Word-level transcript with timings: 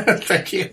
Thank 0.06 0.54
you. 0.54 0.70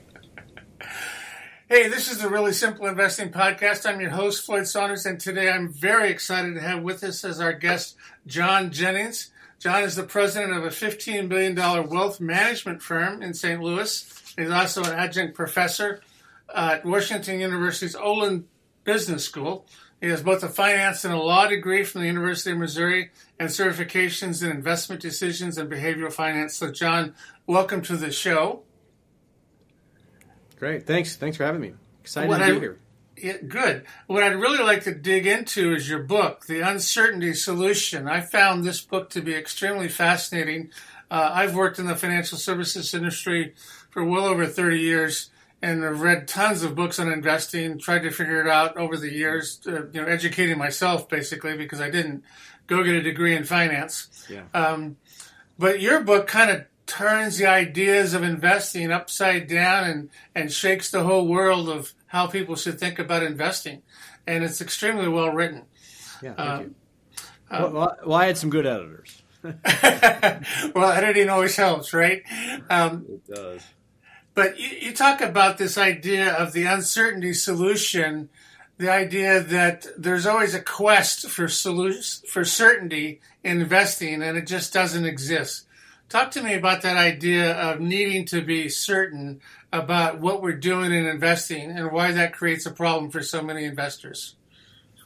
Hey, 1.67 1.89
this 1.89 2.09
is 2.09 2.21
the 2.21 2.29
Really 2.29 2.53
Simple 2.53 2.87
Investing 2.87 3.29
Podcast. 3.29 3.85
I'm 3.85 3.99
your 3.99 4.11
host, 4.11 4.45
Floyd 4.45 4.67
Saunders, 4.67 5.05
and 5.05 5.19
today 5.19 5.49
I'm 5.49 5.67
very 5.73 6.09
excited 6.09 6.55
to 6.55 6.61
have 6.61 6.81
with 6.81 7.03
us 7.03 7.25
as 7.25 7.41
our 7.41 7.51
guest 7.51 7.97
John 8.25 8.71
Jennings. 8.71 9.31
John 9.59 9.83
is 9.83 9.97
the 9.97 10.03
president 10.03 10.53
of 10.53 10.63
a 10.63 10.69
$15 10.69 11.27
billion 11.27 11.55
wealth 11.89 12.21
management 12.21 12.81
firm 12.81 13.21
in 13.21 13.33
St. 13.33 13.61
Louis. 13.61 14.33
He's 14.37 14.49
also 14.49 14.83
an 14.83 14.93
adjunct 14.93 15.35
professor 15.35 15.99
at 16.55 16.85
Washington 16.85 17.41
University's 17.41 17.95
Olin 17.97 18.45
Business 18.85 19.25
School. 19.25 19.65
He 19.99 20.07
has 20.07 20.23
both 20.23 20.41
a 20.43 20.49
finance 20.49 21.03
and 21.03 21.13
a 21.13 21.21
law 21.21 21.47
degree 21.47 21.83
from 21.83 21.99
the 21.99 22.07
University 22.07 22.51
of 22.51 22.59
Missouri 22.59 23.11
and 23.39 23.49
certifications 23.49 24.41
in 24.41 24.51
investment 24.51 25.01
decisions 25.01 25.57
and 25.57 25.69
behavioral 25.69 26.13
finance. 26.13 26.55
So, 26.55 26.71
John, 26.71 27.13
welcome 27.45 27.81
to 27.81 27.97
the 27.97 28.11
show. 28.11 28.63
Great. 30.57 30.85
Thanks. 30.85 31.15
Thanks 31.15 31.37
for 31.37 31.45
having 31.45 31.61
me. 31.61 31.73
Excited 32.01 32.29
what 32.29 32.39
to 32.39 32.45
be 32.45 32.51
I, 32.51 32.59
here. 32.59 32.79
Yeah, 33.17 33.37
good. 33.47 33.85
What 34.05 34.23
I'd 34.23 34.35
really 34.35 34.63
like 34.63 34.83
to 34.83 34.93
dig 34.93 35.25
into 35.25 35.73
is 35.73 35.89
your 35.89 36.03
book, 36.03 36.45
The 36.45 36.61
Uncertainty 36.61 37.33
Solution. 37.33 38.07
I 38.07 38.21
found 38.21 38.63
this 38.63 38.81
book 38.81 39.09
to 39.11 39.21
be 39.21 39.33
extremely 39.33 39.89
fascinating. 39.89 40.69
Uh, 41.09 41.31
I've 41.33 41.55
worked 41.55 41.79
in 41.79 41.87
the 41.87 41.95
financial 41.95 42.37
services 42.37 42.93
industry 42.93 43.55
for 43.89 44.03
well 44.03 44.25
over 44.25 44.45
30 44.45 44.79
years 44.79 45.31
and 45.61 45.83
I've 45.83 46.01
read 46.01 46.27
tons 46.27 46.63
of 46.63 46.75
books 46.75 46.99
on 46.99 47.11
investing, 47.11 47.79
tried 47.79 48.03
to 48.03 48.11
figure 48.11 48.41
it 48.41 48.47
out 48.47 48.77
over 48.77 48.95
the 48.95 49.11
years, 49.11 49.59
uh, 49.67 49.87
you 49.87 50.01
know, 50.01 50.05
educating 50.05 50.57
myself 50.57 51.09
basically 51.09 51.57
because 51.57 51.81
I 51.81 51.89
didn't 51.89 52.23
go 52.67 52.83
get 52.83 52.95
a 52.95 53.01
degree 53.01 53.35
in 53.35 53.43
finance. 53.43 54.27
Yeah. 54.29 54.43
Um, 54.53 54.97
but 55.57 55.81
your 55.81 56.01
book 56.01 56.27
kind 56.27 56.51
of 56.51 56.65
turns 56.87 57.37
the 57.37 57.45
ideas 57.45 58.13
of 58.13 58.23
investing 58.23 58.91
upside 58.91 59.47
down 59.47 59.83
and, 59.83 60.09
and 60.33 60.51
shakes 60.51 60.89
the 60.89 61.03
whole 61.03 61.27
world 61.27 61.69
of 61.69 61.93
how 62.07 62.27
people 62.27 62.55
should 62.55 62.79
think 62.79 62.97
about 62.97 63.23
investing. 63.23 63.83
And 64.25 64.43
it's 64.43 64.61
extremely 64.61 65.07
well 65.07 65.31
written. 65.31 65.63
Yeah, 66.21 66.33
thank 66.33 66.49
um, 66.49 66.61
you. 66.61 66.75
Uh, 67.49 67.69
well, 67.71 67.97
well, 68.05 68.17
I 68.17 68.25
had 68.25 68.37
some 68.37 68.49
good 68.49 68.65
editors. 68.65 69.21
well, 69.43 70.91
editing 70.91 71.29
always 71.29 71.55
helps, 71.55 71.93
right? 71.93 72.23
Um, 72.69 73.05
it 73.07 73.27
does. 73.27 73.61
But 74.33 74.59
you, 74.59 74.67
you 74.67 74.93
talk 74.93 75.21
about 75.21 75.57
this 75.57 75.77
idea 75.77 76.33
of 76.33 76.53
the 76.53 76.65
uncertainty 76.65 77.33
solution, 77.33 78.29
the 78.77 78.89
idea 78.89 79.39
that 79.41 79.87
there's 79.97 80.25
always 80.25 80.53
a 80.53 80.61
quest 80.61 81.29
for 81.29 81.47
solution, 81.47 82.27
for 82.27 82.43
certainty 82.43 83.21
in 83.43 83.61
investing, 83.61 84.21
and 84.21 84.37
it 84.37 84.47
just 84.47 84.73
doesn't 84.73 85.05
exist. 85.05 85.66
Talk 86.09 86.31
to 86.31 86.41
me 86.41 86.53
about 86.53 86.83
that 86.83 86.95
idea 86.95 87.53
of 87.53 87.81
needing 87.81 88.25
to 88.27 88.41
be 88.41 88.69
certain 88.69 89.41
about 89.73 90.19
what 90.19 90.41
we're 90.41 90.53
doing 90.53 90.93
in 90.93 91.05
investing 91.05 91.69
and 91.71 91.91
why 91.91 92.13
that 92.13 92.33
creates 92.33 92.65
a 92.65 92.71
problem 92.71 93.11
for 93.11 93.21
so 93.21 93.41
many 93.41 93.65
investors. 93.65 94.35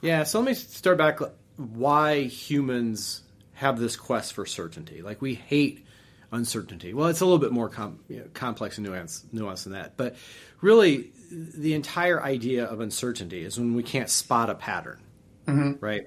Yeah, 0.00 0.22
so 0.22 0.38
let 0.38 0.46
me 0.46 0.54
start 0.54 0.98
back 0.98 1.18
why 1.56 2.22
humans 2.22 3.22
have 3.54 3.78
this 3.78 3.96
quest 3.96 4.32
for 4.32 4.46
certainty. 4.46 5.02
Like 5.02 5.20
we 5.20 5.34
hate 5.34 5.84
uncertainty. 6.30 6.94
Well, 6.94 7.08
it's 7.08 7.20
a 7.20 7.24
little 7.24 7.38
bit 7.38 7.52
more 7.52 7.68
com- 7.68 8.00
you 8.08 8.18
know, 8.18 8.26
complex 8.32 8.78
and 8.78 8.86
nuanced, 8.86 9.26
nuanced 9.26 9.64
than 9.64 9.72
that. 9.74 9.96
But 9.96 10.16
really, 10.60 11.12
the 11.30 11.74
entire 11.74 12.22
idea 12.22 12.64
of 12.64 12.80
uncertainty 12.80 13.44
is 13.44 13.58
when 13.58 13.74
we 13.74 13.82
can't 13.82 14.08
spot 14.08 14.50
a 14.50 14.54
pattern, 14.54 15.00
mm-hmm. 15.46 15.84
right? 15.84 16.06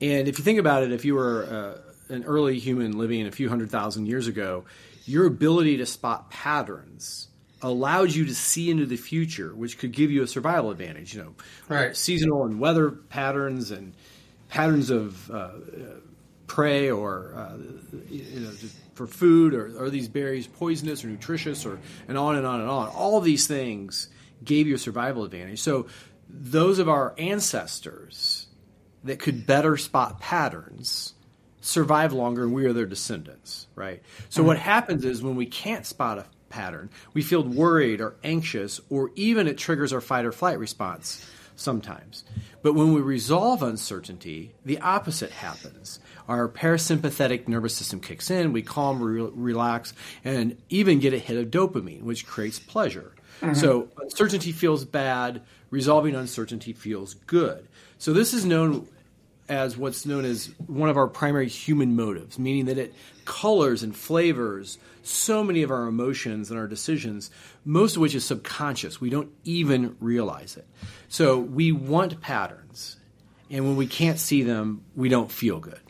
And 0.00 0.28
if 0.28 0.38
you 0.38 0.44
think 0.44 0.58
about 0.58 0.82
it, 0.84 0.92
if 0.92 1.04
you 1.04 1.14
were 1.14 1.44
uh, 1.44 1.87
an 2.08 2.24
early 2.24 2.58
human 2.58 2.98
living 2.98 3.26
a 3.26 3.32
few 3.32 3.48
hundred 3.48 3.70
thousand 3.70 4.06
years 4.06 4.26
ago, 4.26 4.64
your 5.04 5.26
ability 5.26 5.78
to 5.78 5.86
spot 5.86 6.30
patterns 6.30 7.28
allowed 7.62 8.12
you 8.12 8.24
to 8.26 8.34
see 8.34 8.70
into 8.70 8.86
the 8.86 8.96
future, 8.96 9.54
which 9.54 9.78
could 9.78 9.92
give 9.92 10.10
you 10.10 10.22
a 10.22 10.26
survival 10.26 10.70
advantage. 10.70 11.14
You 11.14 11.22
know, 11.22 11.34
right. 11.68 11.96
seasonal 11.96 12.44
and 12.44 12.60
weather 12.60 12.90
patterns 12.90 13.70
and 13.70 13.94
patterns 14.48 14.90
of 14.90 15.30
uh, 15.30 15.50
prey 16.46 16.90
or 16.90 17.34
uh, 17.36 17.56
you 18.08 18.40
know 18.40 18.52
for 18.94 19.06
food 19.06 19.54
or 19.54 19.84
are 19.84 19.90
these 19.90 20.08
berries 20.08 20.46
poisonous 20.46 21.04
or 21.04 21.08
nutritious 21.08 21.64
or 21.64 21.78
and 22.08 22.18
on 22.18 22.36
and 22.36 22.46
on 22.46 22.60
and 22.60 22.68
on. 22.68 22.88
All 22.88 23.20
these 23.20 23.46
things 23.46 24.08
gave 24.44 24.66
you 24.66 24.74
a 24.74 24.78
survival 24.78 25.24
advantage. 25.24 25.60
So 25.60 25.86
those 26.28 26.78
of 26.78 26.88
our 26.88 27.14
ancestors 27.18 28.46
that 29.04 29.18
could 29.18 29.46
better 29.46 29.76
spot 29.76 30.20
patterns 30.20 31.14
survive 31.68 32.12
longer 32.12 32.44
and 32.44 32.52
we 32.52 32.64
are 32.64 32.72
their 32.72 32.86
descendants, 32.86 33.66
right? 33.74 34.02
So 34.30 34.42
what 34.42 34.58
happens 34.58 35.04
is 35.04 35.22
when 35.22 35.36
we 35.36 35.46
can't 35.46 35.84
spot 35.84 36.18
a 36.18 36.26
pattern, 36.48 36.88
we 37.12 37.22
feel 37.22 37.42
worried 37.42 38.00
or 38.00 38.16
anxious 38.24 38.80
or 38.88 39.10
even 39.16 39.46
it 39.46 39.58
triggers 39.58 39.92
our 39.92 40.00
fight 40.00 40.24
or 40.24 40.32
flight 40.32 40.58
response 40.58 41.24
sometimes. 41.56 42.24
But 42.62 42.74
when 42.74 42.94
we 42.94 43.00
resolve 43.02 43.62
uncertainty, 43.62 44.54
the 44.64 44.80
opposite 44.80 45.30
happens. 45.30 46.00
Our 46.26 46.48
parasympathetic 46.48 47.48
nervous 47.48 47.74
system 47.76 48.00
kicks 48.00 48.30
in, 48.30 48.52
we 48.52 48.62
calm, 48.62 49.02
re- 49.02 49.30
relax, 49.32 49.92
and 50.24 50.56
even 50.68 51.00
get 51.00 51.12
a 51.12 51.18
hit 51.18 51.36
of 51.36 51.50
dopamine, 51.50 52.02
which 52.02 52.26
creates 52.26 52.58
pleasure. 52.58 53.12
Mm-hmm. 53.40 53.54
So 53.54 53.88
uncertainty 54.00 54.52
feels 54.52 54.84
bad, 54.84 55.42
resolving 55.70 56.14
uncertainty 56.14 56.72
feels 56.72 57.14
good. 57.14 57.66
So 57.98 58.12
this 58.12 58.32
is 58.32 58.44
known 58.44 58.88
as 59.48 59.76
what's 59.76 60.04
known 60.04 60.24
as 60.24 60.50
one 60.66 60.88
of 60.88 60.96
our 60.96 61.08
primary 61.08 61.48
human 61.48 61.96
motives, 61.96 62.38
meaning 62.38 62.66
that 62.66 62.78
it 62.78 62.94
colors 63.24 63.82
and 63.82 63.96
flavors 63.96 64.78
so 65.02 65.42
many 65.42 65.62
of 65.62 65.70
our 65.70 65.86
emotions 65.86 66.50
and 66.50 66.58
our 66.58 66.66
decisions, 66.66 67.30
most 67.64 67.96
of 67.96 68.02
which 68.02 68.14
is 68.14 68.24
subconscious. 68.24 69.00
We 69.00 69.10
don't 69.10 69.30
even 69.44 69.96
realize 70.00 70.56
it. 70.56 70.66
So 71.08 71.38
we 71.38 71.72
want 71.72 72.20
patterns, 72.20 72.96
and 73.50 73.64
when 73.64 73.76
we 73.76 73.86
can't 73.86 74.18
see 74.18 74.42
them, 74.42 74.84
we 74.94 75.08
don't 75.08 75.30
feel 75.30 75.60
good. 75.60 75.80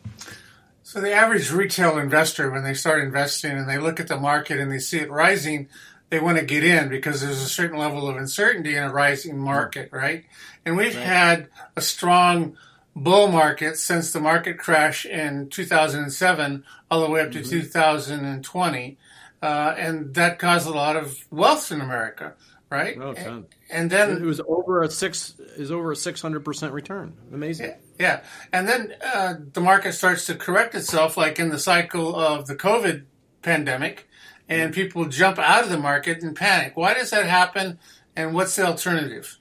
So 0.82 1.00
the 1.00 1.12
average 1.12 1.50
retail 1.50 1.98
investor, 1.98 2.50
when 2.50 2.62
they 2.62 2.74
start 2.74 3.02
investing 3.02 3.52
and 3.52 3.68
they 3.68 3.78
look 3.78 4.00
at 4.00 4.08
the 4.08 4.16
market 4.16 4.58
and 4.58 4.72
they 4.72 4.78
see 4.78 4.98
it 4.98 5.10
rising, 5.10 5.68
they 6.10 6.18
want 6.18 6.38
to 6.38 6.44
get 6.44 6.64
in 6.64 6.88
because 6.88 7.20
there's 7.20 7.42
a 7.42 7.48
certain 7.48 7.78
level 7.78 8.08
of 8.08 8.16
uncertainty 8.16 8.74
in 8.74 8.82
a 8.82 8.92
rising 8.92 9.38
market, 9.38 9.90
right? 9.92 10.24
And 10.64 10.76
we've 10.76 10.96
right. 10.96 11.04
had 11.04 11.48
a 11.76 11.82
strong 11.82 12.56
bull 13.02 13.28
market 13.28 13.78
since 13.78 14.12
the 14.12 14.20
market 14.20 14.58
crash 14.58 15.06
in 15.06 15.48
2007 15.48 16.64
all 16.90 17.00
the 17.02 17.10
way 17.10 17.20
up 17.20 17.32
to 17.32 17.40
mm-hmm. 17.40 17.50
2020. 17.50 18.98
Uh, 19.40 19.74
and 19.78 20.14
that 20.14 20.38
caused 20.38 20.66
a 20.66 20.70
lot 20.70 20.96
of 20.96 21.16
wealth 21.30 21.70
in 21.70 21.80
America, 21.80 22.34
right? 22.70 22.98
Oh, 23.00 23.12
and, 23.12 23.46
and, 23.70 23.88
then 23.88 24.16
it 24.16 24.22
was 24.22 24.40
over 24.48 24.82
a 24.82 24.90
six 24.90 25.38
is 25.56 25.70
over 25.70 25.92
a 25.92 25.96
six 25.96 26.20
hundred 26.20 26.44
percent 26.44 26.72
return. 26.72 27.16
Amazing. 27.32 27.66
Yeah, 27.66 27.76
yeah. 28.00 28.20
and 28.52 28.68
then 28.68 28.94
uh, 29.00 29.34
the 29.52 29.60
market 29.60 29.92
starts 29.92 30.26
to 30.26 30.34
correct 30.34 30.74
itself, 30.74 31.16
like 31.16 31.38
in 31.38 31.50
the 31.50 31.58
cycle 31.58 32.16
of 32.16 32.48
the 32.48 32.56
COVID 32.56 33.04
pandemic, 33.42 34.08
and 34.48 34.74
people 34.74 35.04
jump 35.04 35.38
out 35.38 35.62
of 35.62 35.70
the 35.70 35.78
market 35.78 36.20
and 36.24 36.34
panic. 36.34 36.76
Why 36.76 36.94
does 36.94 37.10
that 37.10 37.26
happen? 37.26 37.78
And 38.16 38.34
what's 38.34 38.56
the 38.56 38.66
alternative? 38.66 39.38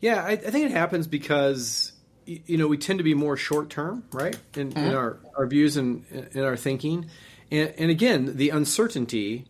Yeah, 0.00 0.24
I, 0.24 0.32
I 0.32 0.36
think 0.36 0.64
it 0.66 0.72
happens 0.72 1.06
because 1.06 1.92
you 2.26 2.56
know 2.56 2.68
we 2.68 2.78
tend 2.78 2.98
to 2.98 3.04
be 3.04 3.14
more 3.14 3.36
short 3.36 3.70
term, 3.70 4.04
right, 4.12 4.36
in, 4.54 4.70
mm-hmm. 4.70 4.78
in, 4.78 4.94
our, 4.94 5.18
our 5.36 5.46
views 5.46 5.76
and 5.76 6.04
in 6.32 6.42
our 6.42 6.56
thinking, 6.56 7.10
and, 7.50 7.72
and 7.78 7.90
again 7.90 8.36
the 8.36 8.50
uncertainty 8.50 9.46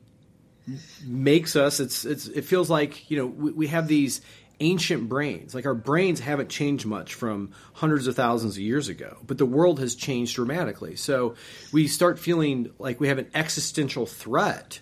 makes 1.04 1.56
us 1.56 1.80
it's 1.80 2.04
it's 2.04 2.28
it 2.28 2.44
feels 2.44 2.70
like 2.70 3.10
you 3.10 3.16
know 3.16 3.26
we, 3.26 3.52
we 3.52 3.66
have 3.68 3.88
these 3.88 4.20
ancient 4.60 5.08
brains. 5.08 5.54
Like 5.54 5.64
our 5.64 5.74
brains 5.74 6.20
haven't 6.20 6.50
changed 6.50 6.84
much 6.84 7.14
from 7.14 7.52
hundreds 7.72 8.06
of 8.06 8.14
thousands 8.14 8.56
of 8.56 8.62
years 8.62 8.88
ago 8.88 9.16
but 9.26 9.38
the 9.38 9.46
world 9.46 9.80
has 9.80 9.94
changed 9.94 10.36
dramatically. 10.36 10.96
So 10.96 11.34
we 11.72 11.88
start 11.88 12.18
feeling 12.18 12.70
like 12.78 13.00
we 13.00 13.08
have 13.08 13.18
an 13.18 13.30
existential 13.34 14.06
threat 14.06 14.80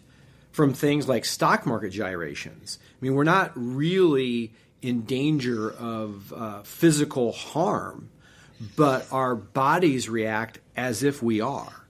from 0.51 0.75
things 0.75 1.09
like 1.09 1.25
stock 1.25 1.65
market 1.67 1.91
gyrations. 1.91 2.79
I 2.83 3.05
mean 3.05 3.15
we're 3.15 3.25
not 3.25 3.53
really 3.55 4.53
in 4.83 5.03
danger 5.03 5.71
of 5.71 6.33
uh, 6.33 6.63
physical 6.63 7.33
harm, 7.33 8.11
but 8.77 9.07
our 9.13 9.35
bodies 9.35 10.09
react 10.09 10.59
as 10.77 11.03
if 11.03 11.23
we 11.23 11.41
are. 11.41 11.87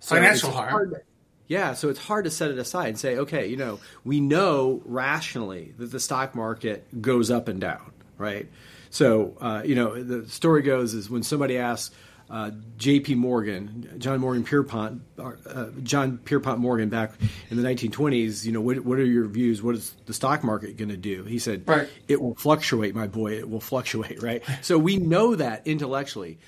So 0.00 0.16
Financial 0.16 0.50
harm. 0.50 0.90
To, 0.90 1.00
yeah, 1.48 1.74
so 1.74 1.88
it's 1.88 1.98
hard 1.98 2.24
to 2.24 2.30
set 2.30 2.50
it 2.50 2.58
aside 2.58 2.88
and 2.88 2.98
say, 2.98 3.16
okay, 3.18 3.46
you 3.46 3.56
know, 3.56 3.78
we 4.04 4.20
know 4.20 4.82
rationally 4.84 5.74
that 5.78 5.92
the 5.92 6.00
stock 6.00 6.34
market 6.34 7.00
goes 7.00 7.30
up 7.30 7.48
and 7.48 7.60
down, 7.60 7.92
right? 8.18 8.48
So, 8.90 9.36
uh, 9.40 9.62
you 9.64 9.74
know, 9.74 10.02
the 10.02 10.28
story 10.28 10.62
goes 10.62 10.94
is 10.94 11.08
when 11.08 11.22
somebody 11.22 11.58
asks, 11.58 11.94
uh, 12.28 12.50
J.P. 12.76 13.14
Morgan, 13.14 13.94
John 13.98 14.20
Morgan 14.20 14.42
Pierpont, 14.42 15.02
uh, 15.18 15.66
John 15.82 16.18
Pierpont 16.18 16.58
Morgan 16.58 16.88
back 16.88 17.12
in 17.50 17.56
the 17.56 17.62
1920s. 17.62 18.44
You 18.44 18.52
know, 18.52 18.60
what, 18.60 18.80
what 18.80 18.98
are 18.98 19.04
your 19.04 19.26
views? 19.26 19.62
What 19.62 19.76
is 19.76 19.94
the 20.06 20.14
stock 20.14 20.42
market 20.42 20.76
going 20.76 20.88
to 20.88 20.96
do? 20.96 21.24
He 21.24 21.38
said, 21.38 21.68
right. 21.68 21.88
"It 22.08 22.20
will 22.20 22.34
fluctuate, 22.34 22.94
my 22.94 23.06
boy. 23.06 23.34
It 23.38 23.48
will 23.48 23.60
fluctuate." 23.60 24.22
Right. 24.22 24.42
so 24.62 24.78
we 24.78 24.96
know 24.96 25.36
that 25.36 25.66
intellectually, 25.66 26.38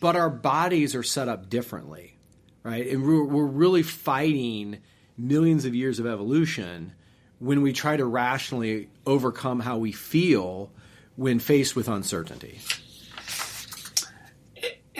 but 0.00 0.16
our 0.16 0.30
bodies 0.30 0.94
are 0.94 1.02
set 1.02 1.28
up 1.28 1.48
differently, 1.48 2.18
right? 2.62 2.86
And 2.86 3.02
we're, 3.02 3.24
we're 3.24 3.46
really 3.46 3.82
fighting 3.82 4.78
millions 5.16 5.64
of 5.64 5.74
years 5.74 5.98
of 5.98 6.06
evolution 6.06 6.92
when 7.38 7.62
we 7.62 7.72
try 7.72 7.96
to 7.96 8.04
rationally 8.04 8.88
overcome 9.06 9.60
how 9.60 9.78
we 9.78 9.92
feel 9.92 10.70
when 11.16 11.38
faced 11.38 11.74
with 11.74 11.88
uncertainty. 11.88 12.60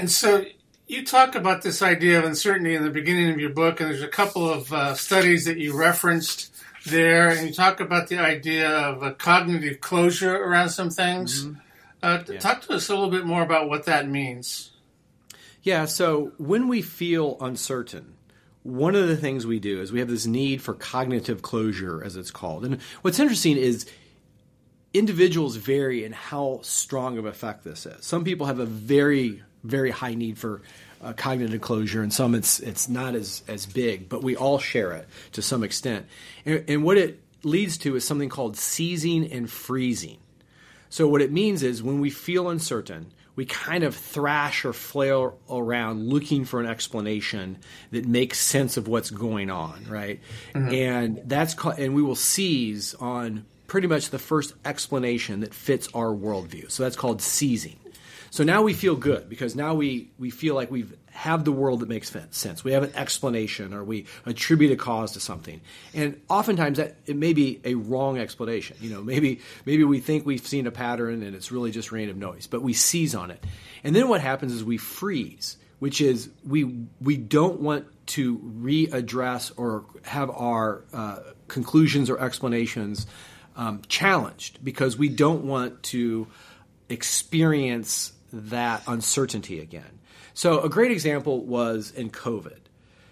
And 0.03 0.11
so 0.11 0.45
you 0.89 1.07
talk 1.07 1.37
about 1.37 1.63
this 1.63 1.81
idea 1.81 2.19
of 2.19 2.25
uncertainty 2.25 2.75
in 2.75 2.83
the 2.83 2.91
beginning 2.91 3.31
of 3.31 3.39
your 3.39 3.51
book, 3.51 3.79
and 3.81 3.89
there's 3.89 4.03
a 4.03 4.09
couple 4.09 4.51
of 4.51 4.73
uh, 4.73 4.97
studies 4.97 5.45
that 5.45 5.59
you 5.59 5.79
referenced 5.79 6.53
there, 6.87 7.29
and 7.29 7.47
you 7.47 7.55
talk 7.55 7.79
about 7.79 8.09
the 8.09 8.19
idea 8.19 8.69
of 8.69 9.05
a 9.05 9.13
cognitive 9.13 9.81
closure 9.81 10.35
around 10.35 10.71
some 10.71 10.91
things. 10.91 11.45
Mm-hmm. 11.45 11.59
Uh, 12.03 12.19
yeah. 12.29 12.41
Talk 12.41 12.63
to 12.63 12.73
us 12.73 12.89
a 12.89 12.95
little 12.95 13.11
bit 13.11 13.25
more 13.25 13.43
about 13.43 13.69
what 13.69 13.85
that 13.85 14.09
means. 14.09 14.73
Yeah, 15.63 15.85
so 15.85 16.33
when 16.37 16.67
we 16.67 16.83
feel 16.83 17.37
uncertain, 17.41 18.15
one 18.65 18.97
of 18.97 19.07
the 19.07 19.17
things 19.17 19.47
we 19.47 19.61
do 19.61 19.81
is 19.81 19.93
we 19.93 20.01
have 20.01 20.09
this 20.09 20.27
need 20.27 20.63
for 20.63 20.75
cognitive 20.75 21.43
closure, 21.43 22.03
as 22.03 22.17
it's 22.17 22.33
called. 22.33 22.65
And 22.65 22.83
what's 23.03 23.21
interesting 23.21 23.57
is 23.57 23.87
individuals 24.93 25.55
vary 25.55 26.05
in 26.05 26.11
how 26.11 26.59
strong 26.63 27.19
of 27.19 27.25
effect 27.25 27.63
this 27.63 27.87
is. 27.87 28.05
Some 28.05 28.25
people 28.25 28.47
have 28.47 28.59
a 28.59 28.67
very 28.67 29.45
very 29.65 29.91
high 29.91 30.15
need 30.15 30.39
for 30.39 30.63
uh, 31.03 31.13
cognitive 31.13 31.61
closure, 31.61 32.03
and 32.03 32.13
some 32.13 32.35
it's 32.35 32.61
it's 32.61 32.89
not 32.89 33.15
as 33.15 33.43
as 33.49 33.67
big, 33.67 34.09
but 34.09 34.23
we 34.23 34.37
all 34.37 34.59
share 34.59 34.93
it 34.93 35.09
to 35.33 35.43
some 35.43 35.65
extent. 35.65 36.07
And, 36.45 36.65
and 36.69 36.85
what 36.85 36.97
it 36.97 37.21
leads 37.43 37.77
to 37.79 37.97
is 37.97 38.07
something 38.07 38.29
called 38.29 38.57
seizing 38.57 39.31
and 39.33 39.51
freezing. 39.51 40.19
So 40.89 41.09
what 41.09 41.23
it 41.23 41.33
means 41.33 41.63
is 41.63 41.83
when 41.83 42.01
we 42.01 42.11
feel 42.11 42.51
uncertain, 42.51 43.13
we 43.35 43.47
kind 43.47 43.83
of 43.83 43.97
thrash 43.97 44.65
or 44.65 44.73
flail 44.73 45.39
around 45.51 46.09
looking 46.09 46.45
for 46.45 46.61
an 46.61 46.67
explanation 46.67 47.59
that 47.91 48.07
makes 48.07 48.39
sense 48.39 48.77
of 48.77 48.89
what's 48.89 49.11
going 49.11 49.51
on, 49.51 49.87
right? 49.89 50.21
Mm-hmm. 50.55 50.75
And 50.75 51.23
that's 51.25 51.55
called, 51.55 51.79
and 51.79 51.95
we 51.95 52.03
will 52.03 52.15
seize 52.15 52.95
on 52.95 53.47
pretty 53.67 53.87
much 53.89 54.11
the 54.11 54.19
first 54.19 54.53
explanation 54.67 55.41
that 55.41 55.55
fits 55.55 55.89
our 55.95 56.09
worldview. 56.09 56.71
So 56.71 56.83
that's 56.83 56.97
called 56.97 57.23
seizing. 57.23 57.77
So 58.33 58.45
now 58.45 58.63
we 58.63 58.73
feel 58.73 58.97
good 58.97 59.29
because 59.29 59.55
now 59.55 59.75
we, 59.75 60.11
we 60.19 60.31
feel 60.31 60.55
like 60.55 60.71
we 60.71 60.87
have 61.11 61.45
the 61.45 61.53
world 61.53 61.81
that 61.81 61.91
makes 61.91 62.11
sense. 62.31 62.65
We 62.65 62.73
have 62.73 62.83
an 62.83 62.93
explanation 62.95 63.75
or 63.75 63.85
we 63.85 64.07
attribute 64.25 64.73
a 64.73 64.77
cause 64.77 65.13
to 65.13 65.21
something. 65.21 65.61
And 65.93 66.19
oftentimes 66.31 66.79
that 66.79 66.97
it 67.05 67.15
may 67.15 67.35
be 67.35 67.61
a 67.63 67.75
wrong 67.75 68.17
explanation. 68.17 68.79
You 68.81 68.89
know, 68.89 69.03
maybe 69.03 69.43
maybe 69.67 69.85
we 69.85 70.01
think 70.01 70.25
we've 70.25 70.47
seen 70.47 70.67
a 70.67 70.71
pattern 70.71 71.23
and 71.23 71.37
it's 71.37 71.53
really 71.53 71.73
just 71.73 71.93
random 71.93 72.19
noise, 72.19 72.47
but 72.47 72.63
we 72.63 72.73
seize 72.73 73.15
on 73.15 73.31
it. 73.31 73.45
And 73.85 73.95
then 73.95 74.09
what 74.09 74.23
happens 74.23 74.55
is 74.55 74.65
we 74.65 74.79
freeze, 74.79 75.59
which 75.79 76.01
is 76.01 76.31
we 76.43 76.87
we 77.03 77.19
don't 77.19 77.61
want 77.61 77.85
to 78.07 78.39
readdress 78.39 79.53
or 79.59 79.85
have 80.05 80.31
our 80.31 80.85
uh, 80.95 81.19
conclusions 81.49 82.09
or 82.09 82.19
explanations 82.19 83.07
um, 83.57 83.83
challenged 83.89 84.65
because 84.65 84.97
we 84.97 85.11
don't 85.11 85.45
want 85.45 85.83
to 85.83 86.29
experience 86.89 88.15
that 88.33 88.83
uncertainty 88.87 89.61
again. 89.61 90.01
So 90.35 90.61
a 90.61 90.69
great 90.69 90.91
example 90.91 91.45
was 91.45 91.91
in 91.91 92.11
COVID. 92.11 92.59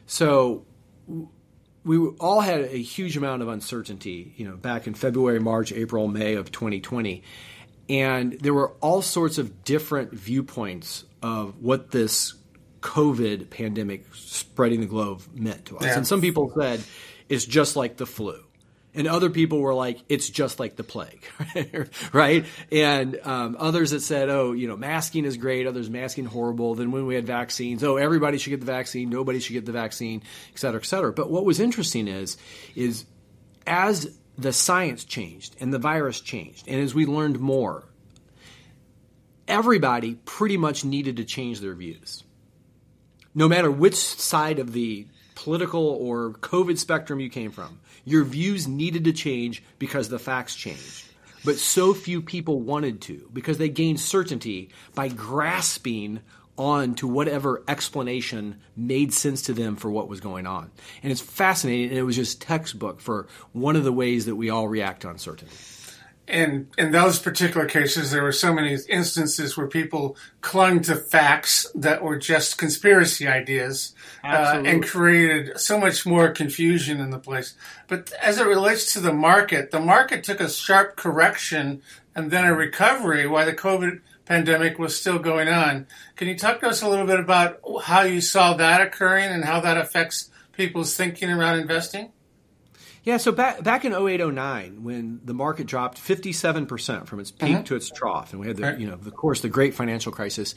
So 0.06 0.64
we 1.84 1.98
all 2.18 2.40
had 2.40 2.60
a 2.62 2.82
huge 2.82 3.16
amount 3.16 3.42
of 3.42 3.48
uncertainty, 3.48 4.34
you 4.36 4.48
know, 4.48 4.56
back 4.56 4.86
in 4.86 4.94
February, 4.94 5.40
March, 5.40 5.72
April, 5.72 6.08
May 6.08 6.34
of 6.34 6.50
2020. 6.50 7.22
And 7.88 8.32
there 8.34 8.54
were 8.54 8.70
all 8.80 9.02
sorts 9.02 9.38
of 9.38 9.64
different 9.64 10.12
viewpoints 10.12 11.04
of 11.22 11.60
what 11.60 11.90
this 11.90 12.34
COVID 12.80 13.50
pandemic 13.50 14.06
spreading 14.14 14.80
the 14.80 14.86
globe 14.86 15.22
meant 15.34 15.66
to 15.66 15.78
us. 15.78 15.84
Yeah. 15.84 15.96
And 15.96 16.06
some 16.06 16.20
people 16.20 16.52
said 16.58 16.82
it's 17.28 17.44
just 17.44 17.76
like 17.76 17.96
the 17.96 18.06
flu 18.06 18.42
and 18.94 19.06
other 19.06 19.30
people 19.30 19.60
were 19.60 19.74
like, 19.74 20.02
it's 20.08 20.28
just 20.28 20.58
like 20.58 20.76
the 20.76 20.82
plague, 20.82 21.24
right? 22.12 22.44
And 22.72 23.18
um, 23.22 23.56
others 23.58 23.92
that 23.92 24.00
said, 24.00 24.28
oh, 24.28 24.52
you 24.52 24.66
know, 24.66 24.76
masking 24.76 25.24
is 25.24 25.36
great, 25.36 25.66
others 25.66 25.88
masking 25.88 26.24
horrible. 26.24 26.74
Then 26.74 26.90
when 26.90 27.06
we 27.06 27.14
had 27.14 27.26
vaccines, 27.26 27.84
oh, 27.84 27.96
everybody 27.96 28.38
should 28.38 28.50
get 28.50 28.60
the 28.60 28.66
vaccine, 28.66 29.08
nobody 29.08 29.38
should 29.38 29.52
get 29.52 29.64
the 29.64 29.72
vaccine, 29.72 30.22
et 30.52 30.58
cetera, 30.58 30.80
et 30.80 30.86
cetera. 30.86 31.12
But 31.12 31.30
what 31.30 31.44
was 31.44 31.60
interesting 31.60 32.08
is, 32.08 32.36
is 32.74 33.04
as 33.66 34.18
the 34.36 34.52
science 34.52 35.04
changed 35.04 35.56
and 35.60 35.72
the 35.72 35.78
virus 35.78 36.20
changed, 36.20 36.66
and 36.66 36.80
as 36.80 36.94
we 36.94 37.06
learned 37.06 37.38
more, 37.38 37.84
everybody 39.46 40.16
pretty 40.24 40.56
much 40.56 40.84
needed 40.84 41.18
to 41.18 41.24
change 41.24 41.60
their 41.60 41.74
views. 41.74 42.24
No 43.34 43.48
matter 43.48 43.70
which 43.70 43.94
side 43.94 44.58
of 44.58 44.72
the 44.72 45.06
political 45.36 45.86
or 45.86 46.32
COVID 46.32 46.76
spectrum 46.78 47.20
you 47.20 47.30
came 47.30 47.52
from 47.52 47.80
your 48.04 48.24
views 48.24 48.66
needed 48.66 49.04
to 49.04 49.12
change 49.12 49.62
because 49.78 50.08
the 50.08 50.18
facts 50.18 50.54
changed. 50.54 51.04
But 51.44 51.56
so 51.56 51.94
few 51.94 52.20
people 52.20 52.60
wanted 52.60 53.00
to 53.02 53.28
because 53.32 53.58
they 53.58 53.68
gained 53.68 54.00
certainty 54.00 54.70
by 54.94 55.08
grasping 55.08 56.20
on 56.58 56.94
to 56.94 57.08
whatever 57.08 57.62
explanation 57.66 58.60
made 58.76 59.14
sense 59.14 59.42
to 59.42 59.54
them 59.54 59.76
for 59.76 59.90
what 59.90 60.08
was 60.08 60.20
going 60.20 60.46
on. 60.46 60.70
And 61.02 61.10
it's 61.10 61.22
fascinating, 61.22 61.88
and 61.88 61.98
it 61.98 62.02
was 62.02 62.16
just 62.16 62.42
textbook 62.42 63.00
for 63.00 63.28
one 63.52 63.76
of 63.76 63.84
the 63.84 63.92
ways 63.92 64.26
that 64.26 64.36
we 64.36 64.50
all 64.50 64.68
react 64.68 65.02
to 65.02 65.08
uncertainty. 65.08 65.56
And 66.28 66.68
in 66.78 66.92
those 66.92 67.18
particular 67.18 67.66
cases, 67.66 68.12
there 68.12 68.22
were 68.22 68.30
so 68.30 68.54
many 68.54 68.76
instances 68.88 69.56
where 69.56 69.66
people 69.66 70.16
clung 70.40 70.80
to 70.82 70.94
facts 70.94 71.66
that 71.74 72.02
were 72.02 72.18
just 72.18 72.56
conspiracy 72.56 73.26
ideas 73.26 73.94
uh, 74.22 74.62
and 74.64 74.86
created 74.86 75.58
so 75.58 75.76
much 75.76 76.06
more 76.06 76.30
confusion 76.30 77.00
in 77.00 77.10
the 77.10 77.18
place. 77.18 77.54
But 77.88 78.12
as 78.22 78.38
it 78.38 78.46
relates 78.46 78.92
to 78.92 79.00
the 79.00 79.12
market, 79.12 79.72
the 79.72 79.80
market 79.80 80.22
took 80.22 80.40
a 80.40 80.48
sharp 80.48 80.96
correction 80.96 81.82
and 82.14 82.30
then 82.30 82.44
a 82.44 82.54
recovery 82.54 83.26
while 83.26 83.46
the 83.46 83.52
COVID 83.52 84.00
pandemic 84.24 84.78
was 84.78 84.98
still 84.98 85.18
going 85.18 85.48
on. 85.48 85.88
Can 86.14 86.28
you 86.28 86.38
talk 86.38 86.60
to 86.60 86.68
us 86.68 86.82
a 86.82 86.88
little 86.88 87.06
bit 87.06 87.18
about 87.18 87.60
how 87.82 88.02
you 88.02 88.20
saw 88.20 88.54
that 88.54 88.80
occurring 88.80 89.30
and 89.30 89.44
how 89.44 89.60
that 89.60 89.76
affects 89.76 90.30
people's 90.52 90.96
thinking 90.96 91.30
around 91.30 91.58
investing? 91.58 92.12
Yeah, 93.02 93.16
so 93.16 93.32
back 93.32 93.62
back 93.62 93.84
in 93.84 93.92
0809 93.92 94.84
when 94.84 95.20
the 95.24 95.34
market 95.34 95.66
dropped 95.66 95.98
57% 95.98 97.06
from 97.06 97.20
its 97.20 97.30
peak 97.30 97.48
mm-hmm. 97.48 97.62
to 97.64 97.76
its 97.76 97.90
trough 97.90 98.32
and 98.32 98.40
we 98.40 98.46
had 98.46 98.56
the 98.56 98.76
you 98.78 98.86
know 98.86 98.94
of 98.94 99.14
course 99.14 99.40
the 99.40 99.48
great 99.48 99.74
financial 99.74 100.12
crisis 100.12 100.54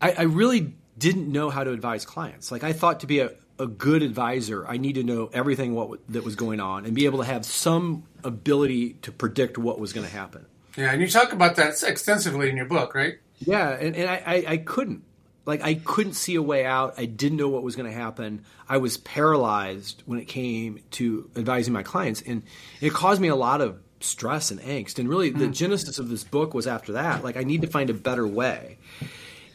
I, 0.00 0.12
I, 0.12 0.22
really 0.22 0.74
didn't 0.98 1.30
know 1.30 1.50
how 1.50 1.64
to 1.64 1.72
advise 1.72 2.04
clients. 2.04 2.50
Like 2.50 2.64
I 2.64 2.72
thought 2.72 3.00
to 3.00 3.06
be 3.06 3.20
a, 3.20 3.32
a 3.58 3.66
good 3.66 4.02
advisor, 4.02 4.66
I 4.66 4.76
need 4.76 4.94
to 4.96 5.02
know 5.02 5.30
everything 5.32 5.74
what 5.74 6.00
that 6.08 6.24
was 6.24 6.36
going 6.36 6.60
on 6.60 6.84
and 6.84 6.94
be 6.94 7.06
able 7.06 7.18
to 7.18 7.24
have 7.24 7.44
some 7.44 8.04
ability 8.24 8.94
to 9.02 9.12
predict 9.12 9.58
what 9.58 9.78
was 9.78 9.92
going 9.92 10.06
to 10.06 10.12
happen. 10.12 10.46
Yeah, 10.76 10.92
and 10.92 11.00
you 11.00 11.08
talk 11.08 11.32
about 11.32 11.56
that 11.56 11.82
extensively 11.82 12.50
in 12.50 12.56
your 12.56 12.66
book, 12.66 12.94
right? 12.94 13.14
Yeah, 13.38 13.70
and, 13.70 13.96
and 13.96 14.10
I, 14.10 14.22
I, 14.26 14.44
I 14.52 14.56
couldn't 14.58 15.04
like 15.46 15.62
I 15.62 15.74
couldn't 15.74 16.14
see 16.14 16.34
a 16.34 16.42
way 16.42 16.66
out. 16.66 16.94
I 16.98 17.06
didn't 17.06 17.38
know 17.38 17.48
what 17.48 17.62
was 17.62 17.76
going 17.76 17.90
to 17.90 17.96
happen. 17.96 18.44
I 18.68 18.78
was 18.78 18.98
paralyzed 18.98 20.02
when 20.04 20.18
it 20.18 20.26
came 20.26 20.80
to 20.92 21.30
advising 21.36 21.72
my 21.72 21.84
clients, 21.84 22.20
and 22.20 22.42
it 22.80 22.92
caused 22.92 23.20
me 23.20 23.28
a 23.28 23.36
lot 23.36 23.60
of 23.60 23.80
stress 24.00 24.50
and 24.50 24.60
angst. 24.60 24.98
And 24.98 25.08
really, 25.08 25.30
the 25.30 25.46
hmm. 25.46 25.52
genesis 25.52 25.98
of 25.98 26.08
this 26.08 26.24
book 26.24 26.52
was 26.52 26.66
after 26.66 26.94
that. 26.94 27.24
Like, 27.24 27.36
I 27.36 27.44
need 27.44 27.62
to 27.62 27.68
find 27.68 27.88
a 27.88 27.94
better 27.94 28.26
way, 28.26 28.78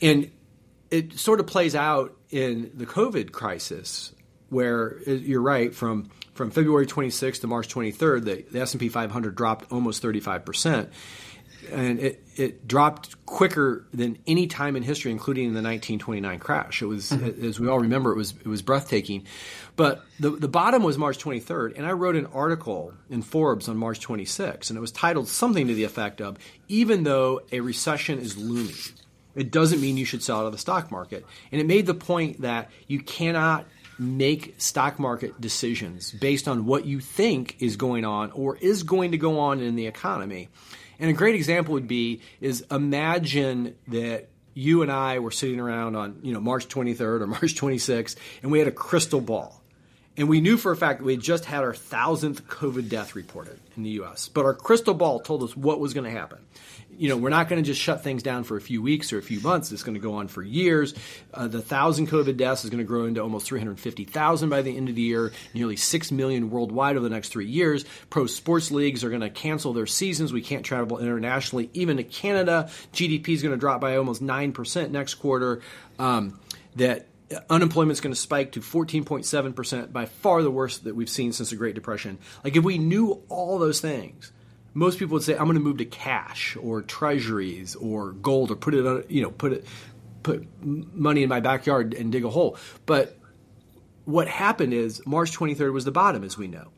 and 0.01 0.31
it 0.89 1.19
sort 1.19 1.41
of 1.41 1.47
plays 1.47 1.75
out 1.75 2.17
in 2.29 2.71
the 2.73 2.85
COVID 2.85 3.33
crisis, 3.33 4.13
where 4.49 4.97
uh, 5.05 5.11
you're 5.11 5.41
right 5.41 5.75
from 5.75 6.09
from 6.33 6.51
February 6.51 6.87
26th 6.87 7.41
to 7.41 7.47
March 7.47 7.67
23rd, 7.67 8.23
the, 8.23 8.45
the 8.49 8.61
S&P 8.61 8.87
500 8.87 9.35
dropped 9.35 9.69
almost 9.71 10.01
35 10.01 10.45
percent 10.45 10.89
and 11.69 11.99
it, 11.99 12.23
it 12.35 12.67
dropped 12.67 13.25
quicker 13.25 13.85
than 13.93 14.17
any 14.27 14.47
time 14.47 14.75
in 14.75 14.83
history, 14.83 15.11
including 15.11 15.45
in 15.45 15.53
the 15.53 15.61
1929 15.61 16.39
crash. 16.39 16.81
It 16.81 16.85
was, 16.85 17.11
mm-hmm. 17.11 17.45
as 17.45 17.59
we 17.59 17.67
all 17.67 17.79
remember, 17.79 18.11
it 18.11 18.17
was 18.17 18.31
it 18.31 18.47
was 18.47 18.61
breathtaking. 18.61 19.25
But 19.75 20.03
the 20.19 20.31
the 20.31 20.47
bottom 20.47 20.83
was 20.83 20.97
March 20.97 21.17
23rd, 21.17 21.77
and 21.77 21.85
I 21.85 21.91
wrote 21.91 22.15
an 22.15 22.27
article 22.27 22.93
in 23.09 23.21
Forbes 23.21 23.67
on 23.67 23.77
March 23.77 23.99
26th, 23.99 24.69
and 24.69 24.77
it 24.77 24.81
was 24.81 24.91
titled 24.91 25.27
something 25.27 25.67
to 25.67 25.73
the 25.73 25.83
effect 25.83 26.21
of 26.21 26.37
"Even 26.67 27.03
though 27.03 27.41
a 27.51 27.59
recession 27.59 28.19
is 28.19 28.37
looming, 28.37 28.75
it 29.35 29.51
doesn't 29.51 29.81
mean 29.81 29.97
you 29.97 30.05
should 30.05 30.23
sell 30.23 30.39
out 30.39 30.45
of 30.45 30.51
the 30.51 30.57
stock 30.57 30.91
market." 30.91 31.25
And 31.51 31.61
it 31.61 31.67
made 31.67 31.85
the 31.85 31.93
point 31.93 32.41
that 32.41 32.69
you 32.87 33.01
cannot 33.01 33.65
make 34.01 34.55
stock 34.57 34.97
market 34.97 35.39
decisions 35.39 36.11
based 36.11 36.47
on 36.47 36.65
what 36.65 36.85
you 36.85 36.99
think 36.99 37.55
is 37.59 37.75
going 37.75 38.03
on 38.03 38.31
or 38.31 38.57
is 38.57 38.81
going 38.81 39.11
to 39.11 39.17
go 39.17 39.39
on 39.39 39.59
in 39.59 39.75
the 39.75 39.85
economy. 39.85 40.49
And 40.99 41.09
a 41.11 41.13
great 41.13 41.35
example 41.35 41.75
would 41.75 41.87
be 41.87 42.21
is 42.39 42.65
imagine 42.71 43.75
that 43.89 44.29
you 44.55 44.81
and 44.81 44.91
I 44.91 45.19
were 45.19 45.29
sitting 45.29 45.59
around 45.59 45.95
on 45.95 46.19
you 46.23 46.33
know 46.33 46.39
March 46.39 46.67
23rd 46.67 47.21
or 47.21 47.27
March 47.27 47.55
26th, 47.55 48.15
and 48.41 48.51
we 48.51 48.57
had 48.57 48.67
a 48.67 48.71
crystal 48.71 49.21
ball, 49.21 49.61
And 50.17 50.27
we 50.27 50.41
knew 50.41 50.57
for 50.57 50.71
a 50.71 50.75
fact 50.77 50.99
that 50.99 51.05
we 51.05 51.13
had 51.13 51.21
just 51.21 51.45
had 51.45 51.63
our 51.63 51.75
thousandth 51.75 52.47
COVID 52.47 52.89
death 52.89 53.15
reported 53.15 53.59
in 53.77 53.83
the 53.83 53.91
U.S. 53.91 54.29
But 54.29 54.45
our 54.45 54.55
crystal 54.55 54.95
ball 54.95 55.19
told 55.19 55.43
us 55.43 55.55
what 55.55 55.79
was 55.79 55.93
going 55.93 56.11
to 56.11 56.19
happen. 56.19 56.39
You 56.97 57.09
know, 57.09 57.17
we're 57.17 57.29
not 57.29 57.49
going 57.49 57.61
to 57.61 57.65
just 57.65 57.81
shut 57.81 58.03
things 58.03 58.21
down 58.21 58.43
for 58.43 58.57
a 58.57 58.61
few 58.61 58.81
weeks 58.81 59.11
or 59.11 59.17
a 59.17 59.21
few 59.21 59.39
months. 59.39 59.71
It's 59.71 59.83
going 59.83 59.95
to 59.95 59.99
go 59.99 60.13
on 60.15 60.27
for 60.27 60.43
years. 60.43 60.93
Uh, 61.33 61.47
the 61.47 61.61
thousand 61.61 62.07
COVID 62.09 62.37
deaths 62.37 62.63
is 62.63 62.69
going 62.69 62.79
to 62.79 62.85
grow 62.85 63.05
into 63.05 63.21
almost 63.21 63.47
350,000 63.47 64.49
by 64.49 64.61
the 64.61 64.75
end 64.75 64.89
of 64.89 64.95
the 64.95 65.01
year, 65.01 65.31
nearly 65.53 65.75
6 65.75 66.11
million 66.11 66.49
worldwide 66.49 66.95
over 66.95 67.07
the 67.07 67.13
next 67.13 67.29
three 67.29 67.47
years. 67.47 67.85
Pro 68.09 68.27
sports 68.27 68.71
leagues 68.71 69.03
are 69.03 69.09
going 69.09 69.21
to 69.21 69.29
cancel 69.29 69.73
their 69.73 69.87
seasons. 69.87 70.31
We 70.31 70.41
can't 70.41 70.65
travel 70.65 70.99
internationally, 70.99 71.69
even 71.73 71.97
to 71.97 72.03
Canada. 72.03 72.69
GDP 72.93 73.29
is 73.29 73.41
going 73.41 73.53
to 73.53 73.59
drop 73.59 73.81
by 73.81 73.95
almost 73.97 74.21
9% 74.21 74.91
next 74.91 75.15
quarter. 75.15 75.61
Um, 75.97 76.39
that 76.75 77.07
unemployment 77.49 77.93
is 77.93 78.01
going 78.01 78.13
to 78.13 78.19
spike 78.19 78.53
to 78.53 78.59
14.7%, 78.61 79.91
by 79.91 80.05
far 80.05 80.43
the 80.43 80.51
worst 80.51 80.83
that 80.83 80.95
we've 80.95 81.09
seen 81.09 81.31
since 81.31 81.49
the 81.49 81.55
Great 81.55 81.75
Depression. 81.75 82.17
Like, 82.43 82.55
if 82.55 82.63
we 82.63 82.77
knew 82.77 83.23
all 83.29 83.59
those 83.59 83.79
things, 83.79 84.31
most 84.73 84.99
people 84.99 85.13
would 85.13 85.23
say, 85.23 85.33
I'm 85.33 85.45
going 85.45 85.55
to 85.55 85.61
move 85.61 85.77
to 85.77 85.85
cash 85.85 86.57
or 86.59 86.81
treasuries 86.81 87.75
or 87.75 88.11
gold 88.11 88.51
or 88.51 88.55
put 88.55 88.73
it 88.73 88.85
on, 88.85 89.03
you 89.09 89.21
know, 89.21 89.31
put 89.31 89.53
it, 89.53 89.65
put 90.23 90.47
money 90.63 91.23
in 91.23 91.29
my 91.29 91.39
backyard 91.39 91.93
and 91.93 92.11
dig 92.11 92.23
a 92.23 92.29
hole. 92.29 92.57
But 92.85 93.17
what 94.05 94.27
happened 94.27 94.73
is 94.73 95.05
March 95.05 95.37
23rd 95.37 95.73
was 95.73 95.85
the 95.85 95.91
bottom, 95.91 96.23
as 96.23 96.37
we 96.37 96.47
know. 96.47 96.69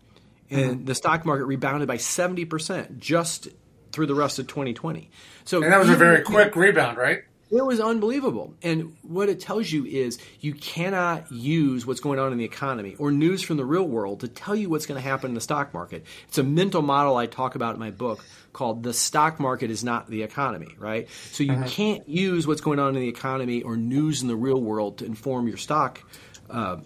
And 0.49 0.71
mm-hmm. 0.71 0.85
the 0.85 0.95
stock 0.95 1.25
market 1.25 1.45
rebounded 1.45 1.87
by 1.87 1.97
70% 1.97 2.99
just 2.99 3.47
through 3.91 4.07
the 4.07 4.15
rest 4.15 4.39
of 4.39 4.47
2020. 4.47 5.09
So 5.45 5.61
and 5.63 5.71
that 5.71 5.79
was 5.79 5.89
a 5.89 5.95
very 5.95 6.23
quick 6.23 6.55
rebound, 6.55 6.97
right? 6.97 7.23
It 7.53 7.63
was 7.63 7.79
unbelievable. 7.79 8.55
And 8.63 8.97
what 9.03 9.29
it 9.29 9.39
tells 9.39 9.71
you 9.71 9.85
is 9.85 10.17
you 10.39 10.55
cannot 10.55 11.31
use 11.31 11.85
what's 11.85 11.99
going 11.99 12.17
on 12.17 12.31
in 12.31 12.39
the 12.39 12.45
economy 12.45 12.95
or 12.97 13.11
news 13.11 13.43
from 13.43 13.57
the 13.57 13.65
real 13.65 13.87
world 13.87 14.21
to 14.21 14.27
tell 14.27 14.55
you 14.55 14.71
what's 14.71 14.87
going 14.87 14.99
to 14.99 15.07
happen 15.07 15.29
in 15.29 15.35
the 15.35 15.41
stock 15.41 15.71
market. 15.71 16.03
It's 16.27 16.39
a 16.39 16.43
mental 16.43 16.81
model 16.81 17.15
I 17.15 17.27
talk 17.27 17.53
about 17.53 17.75
in 17.75 17.79
my 17.79 17.91
book 17.91 18.25
called 18.53 18.81
The 18.81 18.91
Stock 18.91 19.39
Market 19.39 19.69
is 19.69 19.83
Not 19.83 20.07
the 20.07 20.23
Economy, 20.23 20.73
right? 20.79 21.07
So 21.31 21.43
you 21.43 21.53
uh-huh. 21.53 21.67
can't 21.67 22.09
use 22.09 22.47
what's 22.47 22.61
going 22.61 22.79
on 22.79 22.95
in 22.95 23.01
the 23.01 23.07
economy 23.07 23.61
or 23.61 23.77
news 23.77 24.23
in 24.23 24.27
the 24.27 24.35
real 24.35 24.59
world 24.59 24.97
to 24.97 25.05
inform 25.05 25.47
your 25.47 25.57
stock. 25.57 26.01
Uh, 26.49 26.77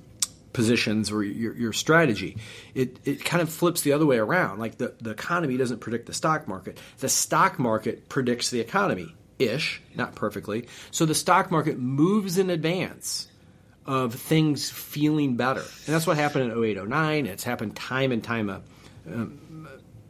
positions 0.53 1.11
or 1.11 1.23
your, 1.23 1.53
your 1.53 1.71
strategy. 1.71 2.35
It, 2.73 2.97
it 3.05 3.23
kind 3.23 3.43
of 3.43 3.49
flips 3.49 3.81
the 3.81 3.91
other 3.93 4.07
way 4.07 4.17
around. 4.17 4.57
Like 4.57 4.79
the, 4.79 4.95
the 4.99 5.11
economy 5.11 5.55
doesn't 5.55 5.81
predict 5.81 6.07
the 6.07 6.15
stock 6.15 6.47
market. 6.47 6.79
The 6.97 7.09
stock 7.09 7.59
market 7.59 8.09
predicts 8.09 8.49
the 8.49 8.59
economy 8.59 9.13
ish, 9.39 9.81
not 9.95 10.15
perfectly. 10.15 10.67
So 10.91 11.05
the 11.05 11.15
stock 11.15 11.51
market 11.51 11.77
moves 11.79 12.37
in 12.37 12.49
advance 12.49 13.27
of 13.85 14.13
things 14.13 14.69
feeling 14.69 15.37
better. 15.37 15.61
And 15.61 15.95
that's 15.95 16.05
what 16.05 16.17
happened 16.17 16.51
in 16.51 16.63
08, 16.63 16.87
09. 16.87 17.25
It's 17.25 17.43
happened 17.43 17.75
time 17.75 18.11
and 18.11 18.23
time, 18.23 18.49
uh, 18.49 18.59
um, 19.07 19.67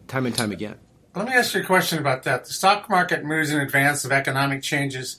time 0.07 0.25
and 0.25 0.35
time 0.35 0.51
again. 0.51 0.77
Let 1.15 1.27
me 1.27 1.33
ask 1.33 1.53
you 1.53 1.61
a 1.61 1.65
question 1.65 1.99
about 1.99 2.23
that. 2.23 2.45
The 2.45 2.53
stock 2.53 2.89
market 2.89 3.23
moves 3.23 3.51
in 3.51 3.59
advance 3.59 4.05
of 4.05 4.11
economic 4.11 4.61
changes. 4.61 5.17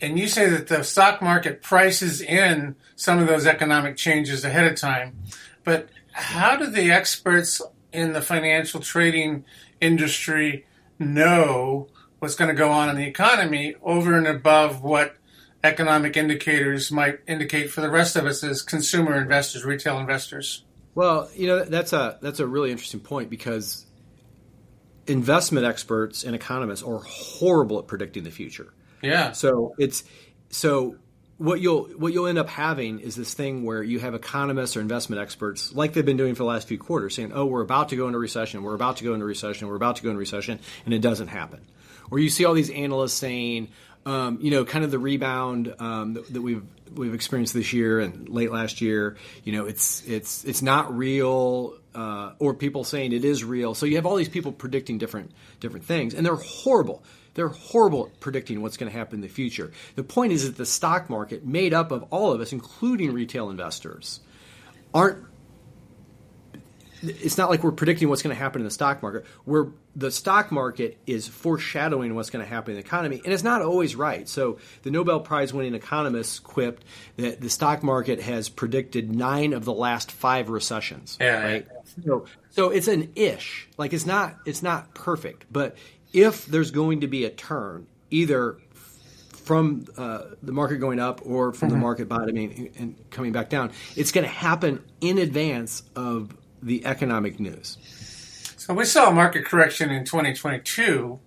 And 0.00 0.18
you 0.18 0.28
say 0.28 0.48
that 0.48 0.68
the 0.68 0.84
stock 0.84 1.20
market 1.20 1.62
prices 1.62 2.20
in 2.20 2.76
some 2.96 3.18
of 3.18 3.26
those 3.26 3.46
economic 3.46 3.96
changes 3.96 4.44
ahead 4.44 4.70
of 4.70 4.76
time. 4.76 5.16
But 5.64 5.88
how 6.12 6.56
do 6.56 6.66
the 6.66 6.90
experts 6.90 7.60
in 7.92 8.12
the 8.12 8.22
financial 8.22 8.80
trading 8.80 9.44
industry 9.80 10.66
know 10.98 11.88
what's 12.18 12.34
going 12.34 12.48
to 12.48 12.54
go 12.54 12.70
on 12.70 12.88
in 12.88 12.96
the 12.96 13.06
economy 13.06 13.74
over 13.82 14.16
and 14.16 14.26
above 14.26 14.82
what 14.82 15.16
economic 15.64 16.16
indicators 16.16 16.90
might 16.90 17.20
indicate 17.26 17.70
for 17.70 17.80
the 17.80 17.90
rest 17.90 18.16
of 18.16 18.26
us 18.26 18.42
as 18.44 18.62
consumer 18.62 19.16
investors, 19.16 19.64
retail 19.64 19.98
investors? 19.98 20.64
Well, 20.94 21.30
you 21.34 21.46
know 21.46 21.64
that's 21.64 21.92
a 21.92 22.18
that's 22.20 22.40
a 22.40 22.46
really 22.46 22.70
interesting 22.70 23.00
point 23.00 23.30
because 23.30 23.86
investment 25.06 25.64
experts 25.64 26.24
and 26.24 26.34
economists 26.34 26.82
are 26.82 26.98
horrible 26.98 27.78
at 27.78 27.86
predicting 27.86 28.24
the 28.24 28.30
future. 28.30 28.72
Yeah. 29.02 29.32
So 29.32 29.74
it's 29.78 30.02
so 30.50 30.96
what 31.36 31.60
you'll 31.60 31.84
what 31.90 32.12
you'll 32.12 32.26
end 32.26 32.38
up 32.38 32.48
having 32.48 32.98
is 32.98 33.14
this 33.14 33.32
thing 33.32 33.64
where 33.64 33.82
you 33.82 34.00
have 34.00 34.14
economists 34.14 34.76
or 34.76 34.80
investment 34.80 35.22
experts, 35.22 35.72
like 35.72 35.92
they've 35.92 36.04
been 36.04 36.16
doing 36.16 36.34
for 36.34 36.42
the 36.42 36.48
last 36.48 36.66
few 36.66 36.78
quarters, 36.78 37.14
saying, 37.14 37.32
"Oh, 37.32 37.46
we're 37.46 37.62
about 37.62 37.90
to 37.90 37.96
go 37.96 38.08
into 38.08 38.18
recession. 38.18 38.64
We're 38.64 38.74
about 38.74 38.96
to 38.96 39.04
go 39.04 39.14
into 39.14 39.24
recession. 39.24 39.68
We're 39.68 39.76
about 39.76 39.96
to 39.96 40.02
go 40.02 40.08
into 40.08 40.18
recession," 40.18 40.58
and 40.84 40.92
it 40.92 41.00
doesn't 41.00 41.28
happen 41.28 41.60
or 42.10 42.18
you 42.18 42.30
see 42.30 42.44
all 42.44 42.54
these 42.54 42.70
analysts 42.70 43.14
saying, 43.14 43.68
um, 44.06 44.38
you 44.40 44.50
know, 44.50 44.64
kind 44.64 44.84
of 44.84 44.90
the 44.90 44.98
rebound 44.98 45.74
um, 45.78 46.14
that, 46.14 46.32
that, 46.32 46.42
we've 46.42 46.62
we've 46.94 47.14
experienced 47.14 47.52
this 47.52 47.72
year 47.72 48.00
and 48.00 48.28
late 48.28 48.50
last 48.50 48.80
year. 48.80 49.16
You 49.44 49.52
know, 49.52 49.66
it's 49.66 50.06
it's 50.06 50.44
it's 50.44 50.62
not 50.62 50.96
real, 50.96 51.74
uh, 51.94 52.32
or 52.38 52.54
people 52.54 52.84
saying 52.84 53.12
it 53.12 53.24
is 53.24 53.44
real. 53.44 53.74
So 53.74 53.86
you 53.86 53.96
have 53.96 54.06
all 54.06 54.16
these 54.16 54.28
people 54.28 54.52
predicting 54.52 54.98
different 54.98 55.32
different 55.60 55.84
things, 55.84 56.14
and 56.14 56.24
they're 56.24 56.36
horrible. 56.36 57.02
They're 57.34 57.48
horrible 57.48 58.06
at 58.06 58.18
predicting 58.18 58.62
what's 58.62 58.76
going 58.76 58.90
to 58.90 58.98
happen 58.98 59.16
in 59.16 59.20
the 59.20 59.28
future. 59.28 59.70
The 59.94 60.02
point 60.02 60.32
is 60.32 60.44
that 60.46 60.56
the 60.56 60.66
stock 60.66 61.08
market, 61.08 61.46
made 61.46 61.72
up 61.72 61.92
of 61.92 62.04
all 62.10 62.32
of 62.32 62.40
us, 62.40 62.52
including 62.52 63.12
retail 63.12 63.50
investors, 63.50 64.20
aren't 64.92 65.18
it's 67.02 67.38
not 67.38 67.50
like 67.50 67.62
we're 67.62 67.72
predicting 67.72 68.08
what's 68.08 68.22
going 68.22 68.34
to 68.34 68.40
happen 68.40 68.60
in 68.60 68.64
the 68.64 68.70
stock 68.70 69.02
market. 69.02 69.24
We're 69.46 69.68
the 69.94 70.10
stock 70.10 70.50
market 70.50 70.98
is 71.06 71.26
foreshadowing 71.28 72.14
what's 72.14 72.30
going 72.30 72.44
to 72.44 72.48
happen 72.48 72.72
in 72.72 72.76
the 72.76 72.86
economy, 72.86 73.20
and 73.24 73.32
it's 73.32 73.42
not 73.42 73.62
always 73.62 73.96
right. 73.96 74.28
So 74.28 74.58
the 74.82 74.90
Nobel 74.90 75.20
Prize 75.20 75.52
winning 75.52 75.74
economists 75.74 76.38
quipped 76.38 76.84
that 77.16 77.40
the 77.40 77.50
stock 77.50 77.82
market 77.82 78.20
has 78.20 78.48
predicted 78.48 79.14
nine 79.14 79.52
of 79.52 79.64
the 79.64 79.72
last 79.72 80.10
five 80.10 80.48
recessions. 80.48 81.16
Yeah, 81.20 81.44
right. 81.44 81.68
So, 82.04 82.26
so 82.50 82.70
it's 82.70 82.88
an 82.88 83.12
ish. 83.14 83.68
Like 83.76 83.92
it's 83.92 84.06
not 84.06 84.36
it's 84.44 84.62
not 84.62 84.94
perfect, 84.94 85.46
but 85.50 85.76
if 86.12 86.46
there's 86.46 86.70
going 86.70 87.00
to 87.00 87.06
be 87.06 87.24
a 87.24 87.30
turn, 87.30 87.86
either 88.10 88.58
from 89.48 89.86
uh, 89.96 90.24
the 90.42 90.52
market 90.52 90.76
going 90.76 91.00
up 91.00 91.22
or 91.24 91.52
from 91.52 91.68
mm-hmm. 91.68 91.78
the 91.78 91.80
market 91.80 92.08
bottoming 92.08 92.70
and 92.78 93.10
coming 93.10 93.32
back 93.32 93.48
down, 93.48 93.72
it's 93.96 94.12
going 94.12 94.24
to 94.26 94.30
happen 94.30 94.84
in 95.00 95.16
advance 95.16 95.82
of 95.96 96.36
the 96.62 96.84
economic 96.86 97.40
news. 97.40 97.78
So 98.56 98.74
we 98.74 98.84
saw 98.84 99.10
a 99.10 99.14
market 99.14 99.44
correction 99.44 99.90
in 99.90 100.04
2022, 100.04 101.18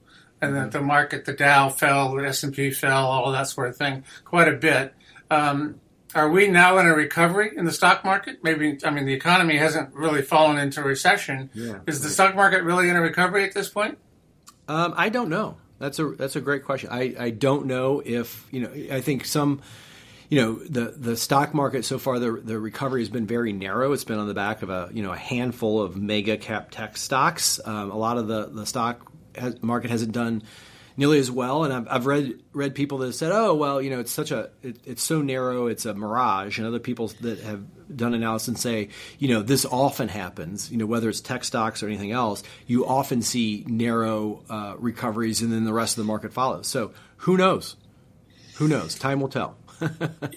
and 0.41 0.55
that 0.55 0.71
the 0.71 0.81
market, 0.81 1.25
the 1.25 1.33
Dow 1.33 1.69
fell, 1.69 2.15
the 2.15 2.27
S&P 2.27 2.71
fell, 2.71 3.07
all 3.07 3.31
that 3.31 3.47
sort 3.47 3.69
of 3.69 3.77
thing, 3.77 4.03
quite 4.25 4.47
a 4.47 4.55
bit. 4.55 4.93
Um, 5.29 5.79
are 6.13 6.29
we 6.29 6.47
now 6.47 6.77
in 6.77 6.85
a 6.85 6.93
recovery 6.93 7.51
in 7.55 7.65
the 7.65 7.71
stock 7.71 8.03
market? 8.03 8.43
Maybe, 8.43 8.77
I 8.83 8.89
mean, 8.89 9.05
the 9.05 9.13
economy 9.13 9.57
hasn't 9.57 9.93
really 9.93 10.21
fallen 10.21 10.57
into 10.57 10.83
recession. 10.83 11.49
Yeah, 11.53 11.79
Is 11.87 12.01
the 12.01 12.09
stock 12.09 12.35
market 12.35 12.63
really 12.63 12.89
in 12.89 12.95
a 12.95 13.01
recovery 13.01 13.45
at 13.45 13.53
this 13.53 13.69
point? 13.69 13.97
Um, 14.67 14.93
I 14.97 15.09
don't 15.09 15.29
know. 15.29 15.57
That's 15.79 15.97
a 15.97 16.09
that's 16.09 16.35
a 16.35 16.41
great 16.41 16.63
question. 16.63 16.91
I, 16.91 17.15
I 17.17 17.29
don't 17.31 17.65
know 17.65 18.03
if 18.05 18.47
you 18.51 18.61
know. 18.61 18.95
I 18.95 19.01
think 19.01 19.25
some 19.25 19.61
you 20.31 20.39
know 20.39 20.53
the 20.53 20.95
the 20.97 21.17
stock 21.17 21.53
market 21.53 21.83
so 21.83 21.99
far 21.99 22.17
the 22.17 22.31
the 22.31 22.57
recovery 22.57 23.01
has 23.01 23.09
been 23.09 23.27
very 23.27 23.51
narrow. 23.51 23.91
It's 23.91 24.05
been 24.05 24.17
on 24.17 24.29
the 24.29 24.33
back 24.33 24.61
of 24.61 24.69
a 24.69 24.89
you 24.93 25.03
know 25.03 25.11
a 25.11 25.17
handful 25.17 25.81
of 25.81 25.97
mega 25.97 26.37
cap 26.37 26.71
tech 26.71 26.95
stocks. 26.95 27.59
Um, 27.63 27.91
a 27.91 27.97
lot 27.97 28.17
of 28.17 28.27
the 28.27 28.45
the 28.45 28.65
stock 28.65 29.11
has, 29.35 29.61
market 29.61 29.91
hasn't 29.91 30.13
done 30.13 30.43
nearly 30.95 31.19
as 31.19 31.29
well. 31.29 31.65
And 31.65 31.73
I've, 31.73 31.87
I've, 31.89 32.05
read 32.05 32.39
read 32.53 32.75
people 32.75 32.99
that 32.99 33.07
have 33.07 33.15
said, 33.15 33.33
"Oh, 33.33 33.55
well, 33.55 33.81
you 33.81 33.89
know, 33.89 33.99
it's 33.99 34.11
such 34.11 34.31
a 34.31 34.51
it, 34.63 34.77
it's 34.85 35.03
so 35.03 35.21
narrow, 35.21 35.67
it's 35.67 35.85
a 35.85 35.93
mirage." 35.93 36.59
And 36.59 36.65
other 36.65 36.79
people 36.79 37.09
that 37.19 37.41
have 37.41 37.65
done 37.93 38.13
analysis 38.13 38.47
and 38.47 38.57
say, 38.57 38.87
you 39.19 39.27
know, 39.27 39.41
this 39.41 39.65
often 39.65 40.07
happens. 40.07 40.71
You 40.71 40.77
know, 40.77 40.85
whether 40.85 41.09
it's 41.09 41.19
tech 41.19 41.43
stocks 41.43 41.83
or 41.83 41.87
anything 41.87 42.13
else, 42.13 42.41
you 42.67 42.85
often 42.85 43.21
see 43.21 43.65
narrow 43.67 44.45
uh, 44.49 44.75
recoveries, 44.77 45.41
and 45.41 45.51
then 45.51 45.65
the 45.65 45.73
rest 45.73 45.97
of 45.97 46.05
the 46.05 46.07
market 46.07 46.31
follows. 46.31 46.67
So 46.67 46.93
who 47.17 47.35
knows? 47.35 47.75
Who 48.55 48.69
knows? 48.69 48.95
Time 48.95 49.19
will 49.19 49.27
tell 49.27 49.57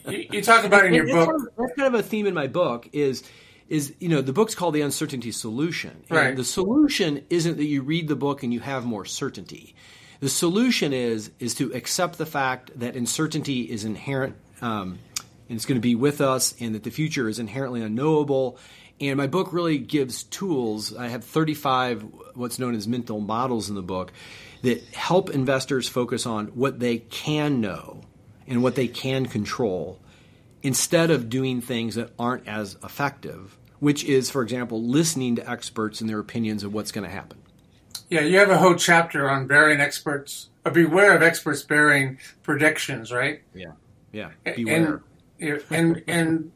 you, 0.09 0.27
you, 0.33 0.43
talk 0.43 0.65
about 0.65 0.87
in 0.87 0.95
your 0.95 1.07
book. 1.07 1.29
Kind 1.29 1.41
of, 1.41 1.49
that's 1.57 1.75
kind 1.77 1.95
of 1.95 2.01
a 2.01 2.03
theme 2.03 2.27
in 2.27 2.35
my 2.35 2.47
book. 2.47 2.89
Is 2.93 3.23
is 3.69 3.95
you 3.99 4.09
know 4.09 4.21
the 4.21 4.33
book's 4.33 4.55
called 4.55 4.75
the 4.75 4.83
uncertainty 4.83 5.33
solution. 5.33 6.05
And 6.09 6.19
right. 6.19 6.37
The 6.37 6.45
solution 6.45 7.25
isn't 7.31 7.57
that 7.57 7.67
you 7.67 7.83
read 7.83 8.09
the 8.09 8.17
book 8.17 8.43
and 8.43 8.53
you 8.53 8.61
have 8.61 8.85
more 8.85 9.05
certainty. 9.05 9.75
The 10.21 10.29
solution 10.29 10.93
is 10.93 11.31
is 11.39 11.55
to 11.57 11.73
accept 11.73 12.19
the 12.19 12.27
fact 12.27 12.79
that 12.79 12.97
uncertainty 12.97 13.63
is 13.63 13.85
inherent 13.85 14.37
um, 14.63 14.99
and 15.49 15.57
it's 15.57 15.67
going 15.67 15.77
to 15.77 15.83
be 15.83 15.95
with 15.95 16.21
us, 16.21 16.55
and 16.61 16.75
that 16.75 16.85
the 16.85 16.91
future 16.91 17.29
is 17.29 17.39
inherently 17.39 17.83
unknowable. 17.83 18.59
And 19.01 19.17
my 19.17 19.27
book 19.27 19.53
really 19.53 19.79
gives 19.79 20.23
tools. 20.23 20.97
I 20.97 21.09
have 21.09 21.25
35 21.25 22.03
what's 22.35 22.59
known 22.59 22.75
as 22.75 22.89
mental 22.89 23.21
models 23.21 23.69
in 23.69 23.75
the 23.75 23.83
book 23.83 24.13
that 24.63 24.83
help 24.95 25.31
investors 25.31 25.89
focus 25.89 26.27
on 26.27 26.47
what 26.49 26.79
they 26.79 26.99
can 26.99 27.61
know 27.61 28.01
and 28.47 28.63
what 28.63 28.75
they 28.75 28.89
can 28.89 29.27
control 29.27 29.99
instead 30.63 31.11
of 31.11 31.29
doing 31.29 31.61
things 31.61 31.95
that 31.95 32.11
aren't 32.19 32.47
as 32.49 32.77
effective, 32.83 33.57
which 33.81 34.05
is, 34.05 34.31
for 34.31 34.43
example, 34.43 34.83
listening 34.83 35.37
to 35.37 35.51
experts 35.51 36.01
and 36.01 36.09
their 36.09 36.19
opinions 36.19 36.65
of 36.65 36.73
what's 36.73 36.91
going 36.91 37.05
to 37.05 37.15
happen. 37.15 37.39
Yeah, 38.09 38.21
you 38.21 38.39
have 38.39 38.51
a 38.51 38.59
whole 38.59 38.75
chapter 38.75 39.31
on 39.31 39.47
bearing 39.47 39.81
experts, 39.81 40.49
uh, 40.65 40.71
beware 40.71 41.15
of 41.15 41.23
experts 41.23 41.63
bearing 41.63 42.19
predictions, 42.43 43.13
right? 43.13 43.43
Yeah, 43.55 43.73
yeah, 44.13 44.31
beware. 44.57 45.03
And, 45.41 45.63
and, 45.71 46.03
and 46.07 46.53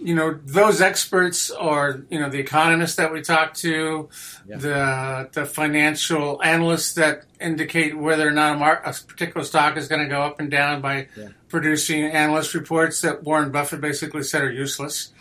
you 0.00 0.14
know, 0.14 0.38
those 0.44 0.80
experts 0.80 1.50
are, 1.50 2.02
you 2.08 2.20
know, 2.20 2.28
the 2.28 2.38
economists 2.38 2.96
that 2.96 3.12
we 3.12 3.20
talk 3.20 3.54
to, 3.54 4.08
yeah. 4.48 4.56
the 4.56 5.28
the 5.32 5.44
financial 5.44 6.42
analysts 6.42 6.94
that 6.94 7.24
indicate 7.40 7.96
whether 7.96 8.26
or 8.26 8.30
not 8.30 8.56
a, 8.56 8.58
mar- 8.58 8.82
a 8.84 8.92
particular 8.92 9.44
stock 9.44 9.76
is 9.76 9.88
going 9.88 10.02
to 10.02 10.08
go 10.08 10.22
up 10.22 10.40
and 10.40 10.50
down 10.50 10.80
by 10.80 11.08
yeah. 11.16 11.28
producing 11.48 12.04
analyst 12.04 12.54
reports 12.54 13.00
that 13.00 13.24
Warren 13.24 13.50
Buffett 13.50 13.80
basically 13.80 14.22
said 14.22 14.42
are 14.42 14.52
useless. 14.52 15.12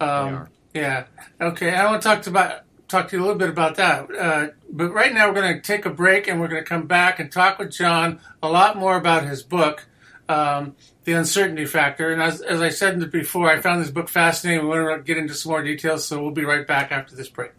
Um, 0.00 0.48
yeah. 0.74 1.04
Okay. 1.40 1.74
I 1.74 1.86
want 1.86 2.02
to 2.02 2.08
talk 2.08 2.26
about 2.26 2.62
talk 2.88 3.08
to 3.08 3.16
you 3.16 3.22
a 3.22 3.24
little 3.24 3.38
bit 3.38 3.48
about 3.48 3.76
that. 3.76 4.14
Uh, 4.14 4.48
but 4.70 4.92
right 4.92 5.12
now, 5.12 5.28
we're 5.28 5.34
going 5.34 5.54
to 5.54 5.60
take 5.60 5.86
a 5.86 5.90
break 5.90 6.28
and 6.28 6.40
we're 6.40 6.48
going 6.48 6.62
to 6.62 6.68
come 6.68 6.86
back 6.86 7.18
and 7.18 7.30
talk 7.30 7.58
with 7.58 7.72
John 7.72 8.20
a 8.42 8.48
lot 8.48 8.76
more 8.76 8.96
about 8.96 9.24
his 9.24 9.42
book, 9.42 9.86
um, 10.28 10.76
The 11.06 11.12
Uncertainty 11.12 11.64
Factor. 11.66 12.12
And 12.12 12.20
as, 12.20 12.42
as 12.42 12.60
I 12.60 12.68
said 12.68 13.10
before, 13.12 13.48
I 13.48 13.60
found 13.60 13.80
this 13.80 13.92
book 13.92 14.08
fascinating. 14.08 14.68
We 14.68 14.68
want 14.68 14.98
to 14.98 15.04
get 15.04 15.16
into 15.16 15.34
some 15.34 15.50
more 15.50 15.62
details, 15.62 16.04
so 16.04 16.20
we'll 16.20 16.32
be 16.32 16.44
right 16.44 16.66
back 16.66 16.90
after 16.90 17.14
this 17.14 17.28
break. 17.28 17.52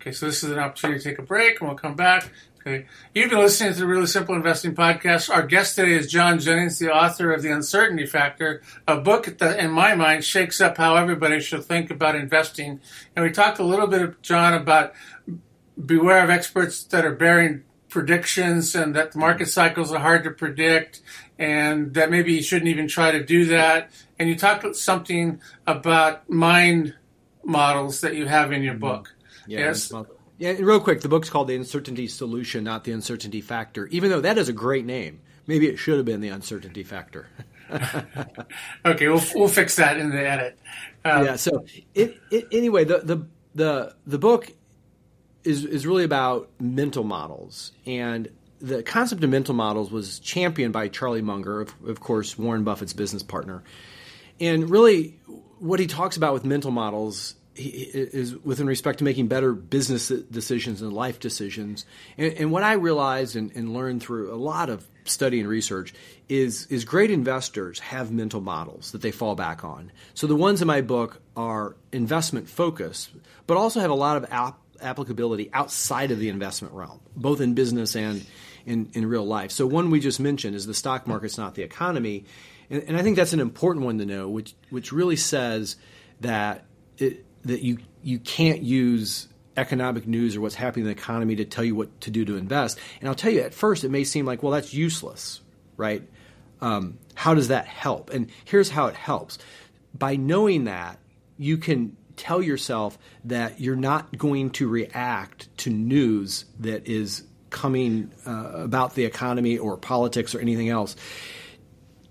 Okay, 0.00 0.12
so 0.12 0.24
this 0.24 0.42
is 0.42 0.50
an 0.50 0.58
opportunity 0.58 1.00
to 1.00 1.10
take 1.10 1.18
a 1.18 1.22
break 1.22 1.60
and 1.60 1.68
we'll 1.68 1.78
come 1.78 1.94
back. 1.94 2.30
Okay. 2.60 2.86
You've 3.14 3.28
been 3.28 3.38
listening 3.38 3.74
to 3.74 3.78
the 3.78 3.86
Really 3.86 4.06
Simple 4.06 4.34
Investing 4.34 4.74
Podcast. 4.74 5.28
Our 5.28 5.46
guest 5.46 5.76
today 5.76 5.92
is 5.92 6.10
John 6.10 6.38
Jennings, 6.38 6.78
the 6.78 6.90
author 6.90 7.32
of 7.32 7.42
The 7.42 7.50
Uncertainty 7.50 8.06
Factor, 8.06 8.62
a 8.88 8.96
book 8.96 9.26
that, 9.38 9.58
in 9.58 9.70
my 9.70 9.94
mind, 9.94 10.24
shakes 10.24 10.58
up 10.62 10.78
how 10.78 10.96
everybody 10.96 11.38
should 11.38 11.64
think 11.64 11.90
about 11.90 12.16
investing. 12.16 12.80
And 13.14 13.24
we 13.24 13.30
talked 13.30 13.58
a 13.58 13.64
little 13.64 13.86
bit, 13.86 14.22
John, 14.22 14.54
about 14.54 14.94
beware 15.84 16.24
of 16.24 16.30
experts 16.30 16.82
that 16.84 17.04
are 17.04 17.14
bearing 17.14 17.62
predictions 17.88 18.74
and 18.74 18.96
that 18.96 19.12
the 19.12 19.18
market 19.18 19.46
cycles 19.46 19.92
are 19.92 20.00
hard 20.00 20.24
to 20.24 20.30
predict 20.30 21.02
and 21.38 21.94
that 21.94 22.10
maybe 22.10 22.32
you 22.32 22.42
shouldn't 22.42 22.68
even 22.68 22.88
try 22.88 23.12
to 23.12 23.24
do 23.24 23.46
that. 23.46 23.90
And 24.18 24.28
you 24.28 24.36
talked 24.36 24.76
something 24.76 25.40
about 25.66 26.28
mind 26.30 26.94
models 27.44 28.00
that 28.00 28.14
you 28.14 28.26
have 28.26 28.52
in 28.52 28.62
your 28.62 28.74
book. 28.74 29.14
Yeah, 29.46 29.60
yes. 29.60 29.92
Yeah, 30.38 30.52
real 30.58 30.80
quick, 30.80 31.00
the 31.00 31.08
book's 31.08 31.30
called 31.30 31.48
The 31.48 31.56
Uncertainty 31.56 32.06
Solution, 32.08 32.64
not 32.64 32.84
The 32.84 32.92
Uncertainty 32.92 33.40
Factor. 33.40 33.86
Even 33.86 34.10
though 34.10 34.20
that 34.20 34.36
is 34.36 34.50
a 34.50 34.52
great 34.52 34.84
name, 34.84 35.20
maybe 35.46 35.66
it 35.66 35.78
should 35.78 35.96
have 35.96 36.04
been 36.04 36.20
The 36.20 36.28
Uncertainty 36.28 36.82
Factor. 36.82 37.28
okay, 38.84 39.08
we'll 39.08 39.22
we'll 39.34 39.48
fix 39.48 39.76
that 39.76 39.96
in 39.96 40.10
the 40.10 40.28
edit. 40.28 40.58
Um, 41.04 41.24
yeah. 41.24 41.36
So 41.36 41.64
it, 41.94 42.20
it, 42.30 42.46
anyway, 42.52 42.84
the 42.84 42.98
the 42.98 43.26
the 43.54 43.96
the 44.06 44.18
book 44.18 44.52
is 45.42 45.64
is 45.64 45.86
really 45.86 46.04
about 46.04 46.50
mental 46.60 47.02
models, 47.02 47.72
and 47.86 48.28
the 48.60 48.82
concept 48.82 49.22
of 49.22 49.30
mental 49.30 49.54
models 49.54 49.90
was 49.90 50.18
championed 50.18 50.72
by 50.72 50.88
Charlie 50.88 51.22
Munger, 51.22 51.62
of, 51.62 51.74
of 51.86 52.00
course, 52.00 52.38
Warren 52.38 52.64
Buffett's 52.64 52.92
business 52.92 53.22
partner. 53.22 53.62
And 54.40 54.70
really, 54.70 55.18
what 55.58 55.80
he 55.80 55.86
talks 55.86 56.16
about 56.16 56.34
with 56.34 56.44
mental 56.44 56.70
models 56.70 57.34
is 57.58 58.36
within 58.44 58.66
respect 58.66 58.98
to 58.98 59.04
making 59.04 59.28
better 59.28 59.52
business 59.54 60.08
decisions 60.08 60.82
and 60.82 60.92
life 60.92 61.20
decisions. 61.20 61.86
And, 62.18 62.32
and 62.34 62.52
what 62.52 62.62
I 62.62 62.74
realized 62.74 63.34
and, 63.34 63.50
and, 63.56 63.72
learned 63.72 64.02
through 64.02 64.34
a 64.34 64.36
lot 64.36 64.68
of 64.68 64.86
study 65.04 65.40
and 65.40 65.48
research 65.48 65.94
is 66.28 66.66
is 66.66 66.84
great 66.84 67.10
investors 67.10 67.78
have 67.78 68.10
mental 68.10 68.40
models 68.40 68.92
that 68.92 69.00
they 69.00 69.10
fall 69.10 69.34
back 69.34 69.64
on. 69.64 69.90
So 70.14 70.26
the 70.26 70.36
ones 70.36 70.60
in 70.60 70.66
my 70.66 70.82
book 70.82 71.22
are 71.34 71.76
investment 71.92 72.48
focused, 72.48 73.10
but 73.46 73.56
also 73.56 73.80
have 73.80 73.90
a 73.90 73.94
lot 73.94 74.18
of 74.18 74.26
ap- 74.30 74.60
applicability 74.82 75.50
outside 75.52 76.10
of 76.10 76.18
the 76.18 76.28
investment 76.28 76.74
realm, 76.74 77.00
both 77.14 77.40
in 77.40 77.54
business 77.54 77.96
and 77.96 78.26
in, 78.66 78.90
in 78.92 79.06
real 79.06 79.24
life. 79.24 79.52
So 79.52 79.66
one 79.66 79.90
we 79.90 80.00
just 80.00 80.20
mentioned 80.20 80.54
is 80.54 80.66
the 80.66 80.74
stock 80.74 81.06
market's 81.06 81.38
not 81.38 81.54
the 81.54 81.62
economy. 81.62 82.24
And, 82.68 82.82
and 82.82 82.96
I 82.96 83.02
think 83.02 83.16
that's 83.16 83.32
an 83.32 83.40
important 83.40 83.84
one 83.84 83.98
to 83.98 84.04
know, 84.04 84.28
which 84.28 84.54
which 84.70 84.92
really 84.92 85.16
says 85.16 85.76
that 86.20 86.64
it, 86.98 87.24
that 87.44 87.62
you 87.62 87.78
you 88.02 88.18
can't 88.18 88.62
use 88.62 89.28
economic 89.56 90.06
news 90.06 90.36
or 90.36 90.40
what's 90.40 90.54
happening 90.54 90.84
in 90.84 90.92
the 90.92 91.00
economy 91.00 91.36
to 91.36 91.44
tell 91.44 91.64
you 91.64 91.74
what 91.74 92.00
to 92.02 92.10
do 92.10 92.24
to 92.24 92.36
invest. 92.36 92.78
And 93.00 93.08
I'll 93.08 93.14
tell 93.14 93.32
you, 93.32 93.40
at 93.40 93.54
first 93.54 93.84
it 93.84 93.90
may 93.90 94.04
seem 94.04 94.26
like, 94.26 94.42
well, 94.42 94.52
that's 94.52 94.74
useless, 94.74 95.40
right? 95.76 96.02
Um, 96.60 96.98
how 97.14 97.34
does 97.34 97.48
that 97.48 97.66
help? 97.66 98.10
And 98.10 98.30
here's 98.44 98.70
how 98.70 98.86
it 98.86 98.96
helps. 98.96 99.38
By 99.94 100.16
knowing 100.16 100.64
that, 100.64 100.98
you 101.38 101.56
can 101.56 101.96
tell 102.16 102.42
yourself 102.42 102.98
that 103.24 103.60
you're 103.60 103.76
not 103.76 104.16
going 104.16 104.50
to 104.50 104.68
react 104.68 105.54
to 105.58 105.70
news 105.70 106.44
that 106.60 106.86
is 106.86 107.24
coming 107.56 108.12
uh, 108.26 108.52
about 108.54 108.94
the 108.94 109.04
economy 109.06 109.56
or 109.56 109.78
politics 109.78 110.34
or 110.34 110.40
anything 110.40 110.68
else 110.68 110.94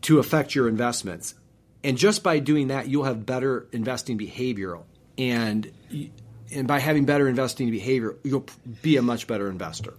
to 0.02 0.17
affect 0.17 0.56
your 0.56 0.67
investments. 0.67 1.36
And 1.84 1.98
just 1.98 2.24
by 2.24 2.39
doing 2.39 2.70
that, 2.70 2.88
you'll 2.88 3.04
have 3.04 3.26
better 3.26 3.67
investing 3.72 4.17
behavior 4.17 4.80
and 5.17 5.72
and 6.52 6.67
by 6.67 6.80
having 6.80 7.06
better 7.06 7.28
investing 7.28 7.70
behavior, 7.70 8.15
you'll 8.24 8.46
be 8.82 8.98
a 8.98 9.02
much 9.02 9.28
better 9.28 9.50
investor. 9.50 9.93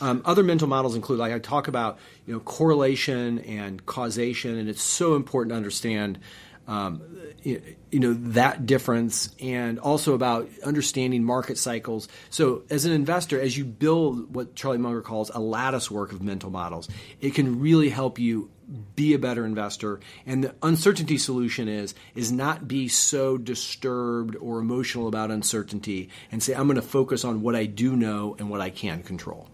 Um, 0.00 0.22
other 0.24 0.42
mental 0.42 0.68
models 0.68 0.94
include, 0.94 1.18
like 1.18 1.32
I 1.32 1.38
talk 1.38 1.68
about, 1.68 1.98
you 2.26 2.34
know, 2.34 2.40
correlation 2.40 3.38
and 3.40 3.84
causation, 3.86 4.58
and 4.58 4.68
it's 4.68 4.82
so 4.82 5.14
important 5.14 5.50
to 5.50 5.56
understand, 5.56 6.18
um, 6.66 7.02
you, 7.42 7.74
know, 7.92 8.12
that 8.12 8.66
difference, 8.66 9.34
and 9.40 9.78
also 9.78 10.14
about 10.14 10.48
understanding 10.64 11.24
market 11.24 11.58
cycles. 11.58 12.08
So, 12.30 12.62
as 12.70 12.84
an 12.84 12.92
investor, 12.92 13.40
as 13.40 13.56
you 13.56 13.64
build 13.64 14.34
what 14.34 14.54
Charlie 14.54 14.78
Munger 14.78 15.02
calls 15.02 15.30
a 15.30 15.40
lattice 15.40 15.90
work 15.90 16.12
of 16.12 16.22
mental 16.22 16.50
models, 16.50 16.88
it 17.20 17.34
can 17.34 17.60
really 17.60 17.88
help 17.88 18.18
you 18.18 18.50
be 18.94 19.12
a 19.12 19.18
better 19.18 19.44
investor 19.44 20.00
and 20.24 20.44
the 20.44 20.54
uncertainty 20.62 21.18
solution 21.18 21.68
is 21.68 21.94
is 22.14 22.32
not 22.32 22.66
be 22.66 22.88
so 22.88 23.36
disturbed 23.36 24.34
or 24.36 24.60
emotional 24.60 25.08
about 25.08 25.30
uncertainty 25.30 26.08
and 26.30 26.42
say 26.42 26.54
i'm 26.54 26.66
going 26.66 26.76
to 26.76 26.80
focus 26.80 27.22
on 27.22 27.42
what 27.42 27.54
i 27.54 27.66
do 27.66 27.94
know 27.94 28.34
and 28.38 28.48
what 28.48 28.62
i 28.62 28.70
can 28.70 29.02
control 29.02 29.46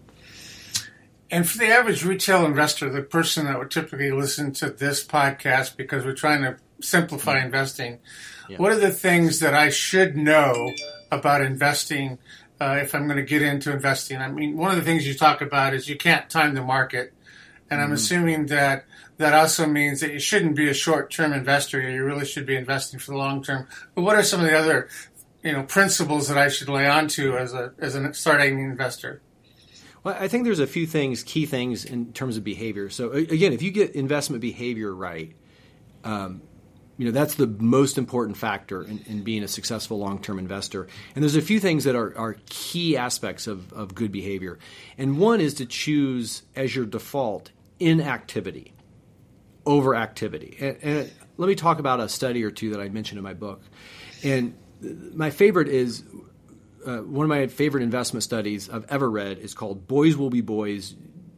and 1.31 1.49
for 1.49 1.57
the 1.57 1.67
average 1.67 2.05
retail 2.05 2.45
investor 2.45 2.89
the 2.89 3.01
person 3.01 3.45
that 3.45 3.57
would 3.59 3.71
typically 3.71 4.11
listen 4.11 4.53
to 4.53 4.69
this 4.69 5.05
podcast 5.05 5.75
because 5.75 6.05
we're 6.05 6.13
trying 6.13 6.41
to 6.41 6.55
simplify 6.81 7.37
yeah. 7.37 7.45
investing 7.45 7.99
yeah. 8.49 8.57
what 8.57 8.71
are 8.71 8.79
the 8.79 8.91
things 8.91 9.39
that 9.39 9.53
i 9.53 9.69
should 9.69 10.15
know 10.15 10.71
about 11.11 11.41
investing 11.41 12.17
uh, 12.61 12.77
if 12.81 12.93
i'm 12.95 13.05
going 13.05 13.17
to 13.17 13.23
get 13.23 13.41
into 13.41 13.71
investing 13.71 14.17
i 14.17 14.27
mean 14.29 14.57
one 14.57 14.71
of 14.71 14.77
the 14.77 14.83
things 14.83 15.07
you 15.07 15.13
talk 15.13 15.41
about 15.41 15.73
is 15.73 15.89
you 15.89 15.97
can't 15.97 16.29
time 16.29 16.53
the 16.53 16.61
market 16.61 17.13
and 17.69 17.79
I'm 17.79 17.87
mm-hmm. 17.87 17.93
assuming 17.95 18.45
that 18.47 18.85
that 19.17 19.33
also 19.33 19.67
means 19.67 19.99
that 19.99 20.13
you 20.13 20.19
shouldn't 20.19 20.55
be 20.55 20.69
a 20.69 20.73
short-term 20.73 21.33
investor. 21.33 21.81
You 21.81 22.03
really 22.03 22.25
should 22.25 22.45
be 22.45 22.55
investing 22.55 22.99
for 22.99 23.11
the 23.11 23.17
long 23.17 23.43
term. 23.43 23.67
But 23.95 24.03
what 24.03 24.15
are 24.15 24.23
some 24.23 24.39
of 24.39 24.47
the 24.47 24.57
other, 24.57 24.89
you 25.43 25.51
know, 25.51 25.63
principles 25.63 26.27
that 26.29 26.37
I 26.37 26.49
should 26.49 26.69
lay 26.69 26.87
onto 26.87 27.35
as 27.37 27.53
a 27.53 27.73
as 27.79 27.95
a 27.95 28.13
starting 28.13 28.59
investor? 28.59 29.21
Well, 30.03 30.15
I 30.17 30.29
think 30.29 30.45
there's 30.45 30.59
a 30.59 30.67
few 30.67 30.87
things, 30.87 31.23
key 31.23 31.45
things 31.45 31.83
in 31.83 32.13
terms 32.13 32.37
of 32.37 32.43
behavior. 32.43 32.89
So 32.89 33.11
again, 33.11 33.51
if 33.51 33.61
you 33.61 33.71
get 33.71 33.95
investment 33.95 34.41
behavior 34.41 34.95
right, 34.95 35.35
um, 36.05 36.41
you 36.99 37.05
know 37.05 37.11
that's 37.11 37.35
the 37.35 37.47
most 37.47 37.97
important 37.97 38.35
factor 38.35 38.83
in, 38.83 38.99
in 39.07 39.23
being 39.23 39.41
a 39.41 39.47
successful 39.47 39.97
long-term 39.99 40.37
investor. 40.37 40.85
And 41.15 41.23
there's 41.23 41.37
a 41.37 41.41
few 41.41 41.61
things 41.61 41.85
that 41.85 41.95
are, 41.95 42.15
are 42.17 42.35
key 42.49 42.97
aspects 42.97 43.47
of, 43.47 43.71
of 43.71 43.95
good 43.95 44.11
behavior. 44.11 44.59
And 44.97 45.17
one 45.17 45.39
is 45.39 45.53
to 45.55 45.65
choose 45.65 46.43
as 46.57 46.75
your 46.75 46.85
default 46.85 47.51
inactivity 47.79 48.73
over 49.65 49.95
activity. 49.95 50.57
And, 50.59 50.77
and, 50.81 51.11
let 51.37 51.47
me 51.47 51.55
talk 51.55 51.79
about 51.79 52.01
a 52.01 52.09
study 52.09 52.43
or 52.43 52.51
two 52.51 52.71
that 52.71 52.81
I 52.81 52.89
mentioned 52.89 53.17
in 53.17 53.23
my 53.23 53.33
book. 53.33 53.61
And 54.25 54.57
my 55.13 55.29
favorite 55.29 55.69
is 55.69 56.03
uh, 56.85 56.97
one 56.97 57.23
of 57.23 57.29
my 57.29 57.47
favorite 57.47 57.81
investment 57.81 58.23
studies 58.23 58.69
I've 58.69 58.85
ever 58.89 59.09
read 59.09 59.37
is 59.37 59.53
called 59.53 59.87
Boys 59.87 60.17
Will 60.17 60.29
Be 60.29 60.41
Boys 60.41 60.95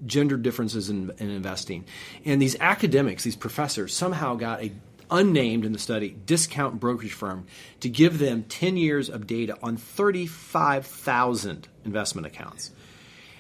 Gender 0.08 0.38
Differences 0.38 0.90
in, 0.90 1.12
in 1.20 1.30
Investing. 1.30 1.86
And 2.26 2.42
these 2.42 2.56
academics, 2.60 3.24
these 3.24 3.36
professors, 3.36 3.94
somehow 3.94 4.34
got 4.34 4.64
a 4.64 4.72
unnamed 5.12 5.66
in 5.66 5.74
the 5.74 5.80
study 5.80 6.18
discount 6.26 6.80
brokerage 6.80 7.14
firm 7.14 7.46
to 7.82 7.90
give 7.90 8.18
them 8.18 8.44
10 8.44 8.78
years 8.78 9.10
of 9.10 9.28
data 9.28 9.58
on 9.62 9.78
35,000 9.78 11.68
investment 11.86 12.26
accounts. 12.26 12.72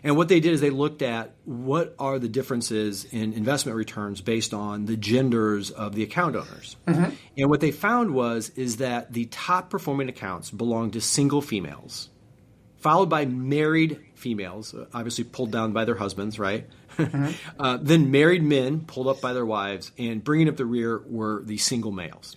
And 0.04 0.18
what 0.18 0.30
they 0.30 0.40
did 0.40 0.54
is 0.54 0.62
they 0.62 0.72
looked 0.72 1.02
at 1.02 1.36
what 1.46 1.96
are 2.00 2.18
the 2.18 2.28
differences 2.28 3.06
in 3.06 3.34
investment 3.34 3.78
returns 3.78 4.20
based 4.22 4.54
on 4.54 4.86
the 4.86 4.98
genders 4.98 5.70
of 5.70 5.94
the 5.94 6.04
account 6.04 6.36
owners. 6.36 6.76
Mm-hmm. 6.88 7.16
And 7.38 7.50
what 7.50 7.60
they 7.60 7.72
found 7.72 8.14
was 8.14 8.50
is 8.56 8.78
that 8.78 9.14
the 9.14 9.26
top 9.26 9.70
performing 9.70 10.10
accounts 10.10 10.50
belonged 10.50 10.94
to 10.94 11.02
single 11.02 11.42
females, 11.42 12.10
followed 12.82 13.10
by 13.10 13.26
married 13.26 14.00
females, 14.15 14.76
obviously 14.94 15.24
pulled 15.24 15.52
down 15.52 15.72
by 15.72 15.86
their 15.86 15.96
husbands, 15.96 16.38
right? 16.38 16.67
Mm-hmm. 16.98 17.32
uh, 17.60 17.78
then 17.82 18.12
married 18.12 18.44
men 18.44 18.82
pulled 18.82 19.08
up 19.08 19.22
by 19.22 19.34
their 19.34 19.46
wives, 19.46 19.91
and 19.98 20.24
bringing 20.24 20.50
up 20.50 20.58
the 20.58 20.65
rear 20.65 21.02
were 21.06 21.41
the 21.44 21.58
single 21.58 21.91
males. 21.91 22.36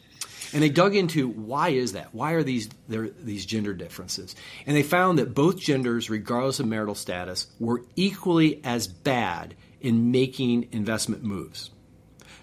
And 0.53 0.63
they 0.63 0.69
dug 0.69 0.95
into 0.95 1.29
why 1.29 1.71
is 1.71 1.95
that? 1.95 2.15
Why 2.15 2.33
are 2.33 2.45
these 2.45 2.69
there 2.87 3.09
these 3.09 3.45
gender 3.45 3.75
differences? 3.75 4.37
And 4.67 4.77
they 4.77 4.85
found 4.85 5.19
that 5.19 5.35
both 5.35 5.59
genders, 5.59 6.09
regardless 6.09 6.61
of 6.61 6.67
marital 6.69 6.95
status, 6.95 7.49
were 7.59 7.83
equally 7.97 8.61
as 8.63 8.87
bad 8.87 9.57
in 9.81 10.13
making 10.13 10.69
investment 10.71 11.25
moves. 11.25 11.71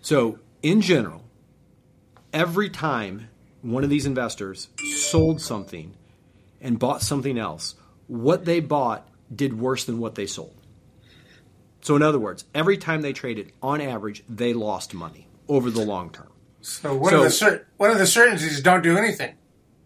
So, 0.01 0.39
in 0.61 0.81
general, 0.81 1.23
every 2.33 2.69
time 2.69 3.29
one 3.61 3.85
of 3.85 3.89
these 3.89 4.05
investors 4.05 4.67
sold 4.95 5.39
something 5.39 5.93
and 6.59 6.77
bought 6.77 7.01
something 7.01 7.37
else, 7.37 7.75
what 8.11 8.43
they 8.43 8.59
bought 8.59 9.07
did 9.33 9.57
worse 9.57 9.85
than 9.85 9.97
what 9.97 10.15
they 10.15 10.25
sold. 10.25 10.53
So, 11.79 11.95
in 11.95 12.01
other 12.01 12.19
words, 12.19 12.43
every 12.53 12.77
time 12.77 13.01
they 13.01 13.13
traded, 13.13 13.53
on 13.63 13.79
average, 13.79 14.25
they 14.27 14.53
lost 14.53 14.93
money 14.93 15.29
over 15.47 15.71
the 15.71 15.79
long 15.85 16.09
term. 16.09 16.29
So 16.59 16.93
one 16.93 17.11
so, 17.11 17.17
of 17.19 17.23
the 17.23 17.29
cer- 17.31 17.67
one 17.77 17.89
of 17.89 17.97
the 17.97 18.05
certainties 18.05 18.61
don't 18.61 18.83
do 18.83 18.97
anything. 18.97 19.35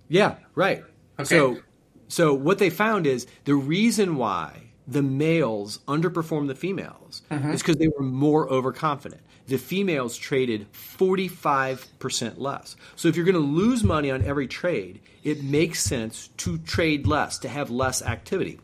Yeah, 0.10 0.38
right. 0.56 0.84
Okay. 1.20 1.26
So, 1.26 1.60
so 2.08 2.34
what 2.34 2.58
they 2.58 2.72
found 2.72 3.06
is 3.06 3.28
the 3.44 3.54
reason 3.54 4.16
why 4.16 4.65
the 4.88 5.02
males 5.02 5.80
underperformed 5.88 6.48
the 6.48 6.56
females 6.56 7.22
mm-hmm. 7.32 7.52
is 7.52 7.62
because 7.62 7.78
they 7.78 7.88
were 7.88 8.04
more 8.04 8.48
overconfident. 8.50 9.22
The 9.48 9.58
females 9.58 10.18
traded 10.18 10.72
45% 10.74 12.38
less. 12.38 12.76
So 12.96 13.08
if 13.08 13.16
you're 13.16 13.26
going 13.26 13.36
to 13.36 13.40
lose 13.40 13.84
money 13.84 14.12
on 14.12 14.24
every 14.24 14.48
trade, 14.48 15.02
it 15.24 15.44
makes 15.44 15.82
sense 15.82 16.30
to 16.38 16.58
trade 16.60 17.08
less, 17.08 17.40
to 17.40 17.50
have 17.50 17.70
less 17.70 18.02
activity. 18.02 18.60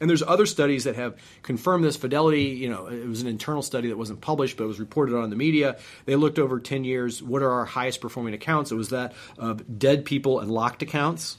And 0.00 0.10
there's 0.10 0.22
other 0.22 0.46
studies 0.46 0.84
that 0.84 0.96
have 0.96 1.16
confirmed 1.42 1.84
this. 1.84 1.96
Fidelity, 1.96 2.42
you 2.42 2.68
know, 2.68 2.88
it 2.88 3.06
was 3.06 3.22
an 3.22 3.28
internal 3.28 3.62
study 3.62 3.88
that 3.88 3.96
wasn't 3.96 4.20
published, 4.20 4.56
but 4.56 4.64
it 4.64 4.66
was 4.66 4.80
reported 4.80 5.16
on 5.16 5.30
the 5.30 5.36
media. 5.36 5.78
They 6.06 6.16
looked 6.16 6.40
over 6.40 6.58
10 6.58 6.82
years. 6.82 7.22
What 7.22 7.40
are 7.40 7.50
our 7.50 7.64
highest 7.64 8.00
performing 8.00 8.34
accounts? 8.34 8.72
It 8.72 8.74
was 8.74 8.90
that 8.90 9.14
of 9.38 9.78
dead 9.78 10.04
people 10.04 10.40
and 10.40 10.50
locked 10.50 10.82
accounts, 10.82 11.38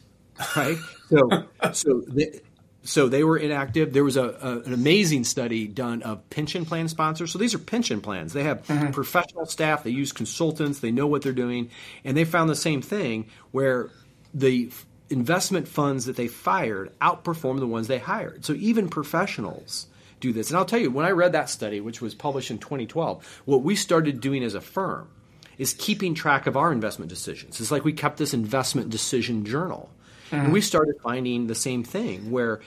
right? 0.56 0.78
so, 1.10 1.48
so 1.74 2.04
they, 2.08 2.40
so 2.84 3.08
they 3.08 3.24
were 3.24 3.38
inactive. 3.38 3.94
There 3.94 4.04
was 4.04 4.18
a, 4.18 4.24
a, 4.24 4.60
an 4.60 4.74
amazing 4.74 5.24
study 5.24 5.68
done 5.68 6.04
of 6.04 6.30
pension 6.30 6.66
plan 6.66 6.90
sponsors. 6.90 7.32
So 7.32 7.40
these 7.40 7.54
are 7.54 7.60
pension 7.60 8.02
plans. 8.02 8.34
They 8.34 8.44
have 8.44 8.68
mm-hmm. 8.68 8.92
professional 8.92 9.46
staff. 9.46 9.84
They 9.84 9.92
use 9.92 10.12
consultants. 10.12 10.80
They 10.80 10.92
know 10.92 11.08
what 11.08 11.22
they're 11.22 11.32
doing, 11.32 11.70
and 12.04 12.18
they 12.18 12.26
found 12.26 12.50
the 12.50 12.56
same 12.56 12.82
thing 12.82 13.28
where 13.52 13.90
the 14.34 14.72
investment 15.10 15.68
funds 15.68 16.06
that 16.06 16.16
they 16.16 16.28
fired 16.28 16.92
outperformed 17.00 17.60
the 17.60 17.68
ones 17.68 17.88
they 17.88 18.00
hired. 18.00 18.44
So 18.44 18.54
even 18.54 18.90
professionals 18.90 19.88
do 20.20 20.34
this. 20.34 20.50
And 20.50 20.58
I'll 20.58 20.66
tell 20.66 20.80
you, 20.80 20.92
when 20.92 21.06
I 21.06 21.12
read 21.12 21.34
that 21.34 21.50
study, 21.50 21.80
which 21.80 22.02
was 22.02 22.16
published 22.16 22.52
in 22.52 22.58
2012, 22.58 23.42
what 23.46 23.62
we 23.62 23.76
started 23.76 24.20
doing 24.20 24.44
as 24.44 24.56
a 24.56 24.62
firm 24.62 25.10
is 25.58 25.74
keeping 25.74 26.16
track 26.16 26.48
of 26.48 26.58
our 26.58 26.72
investment 26.72 27.10
decisions. 27.10 27.62
It's 27.62 27.72
like 27.72 27.86
we 27.86 27.94
kept 27.94 28.18
this 28.18 28.34
investment 28.34 28.90
decision 28.90 29.46
journal. 29.46 29.90
Mm-hmm. 30.34 30.46
And 30.46 30.54
we 30.54 30.62
started 30.62 30.96
finding 31.02 31.48
the 31.48 31.56
same 31.56 31.84
thing 31.84 32.32
where 32.32 32.60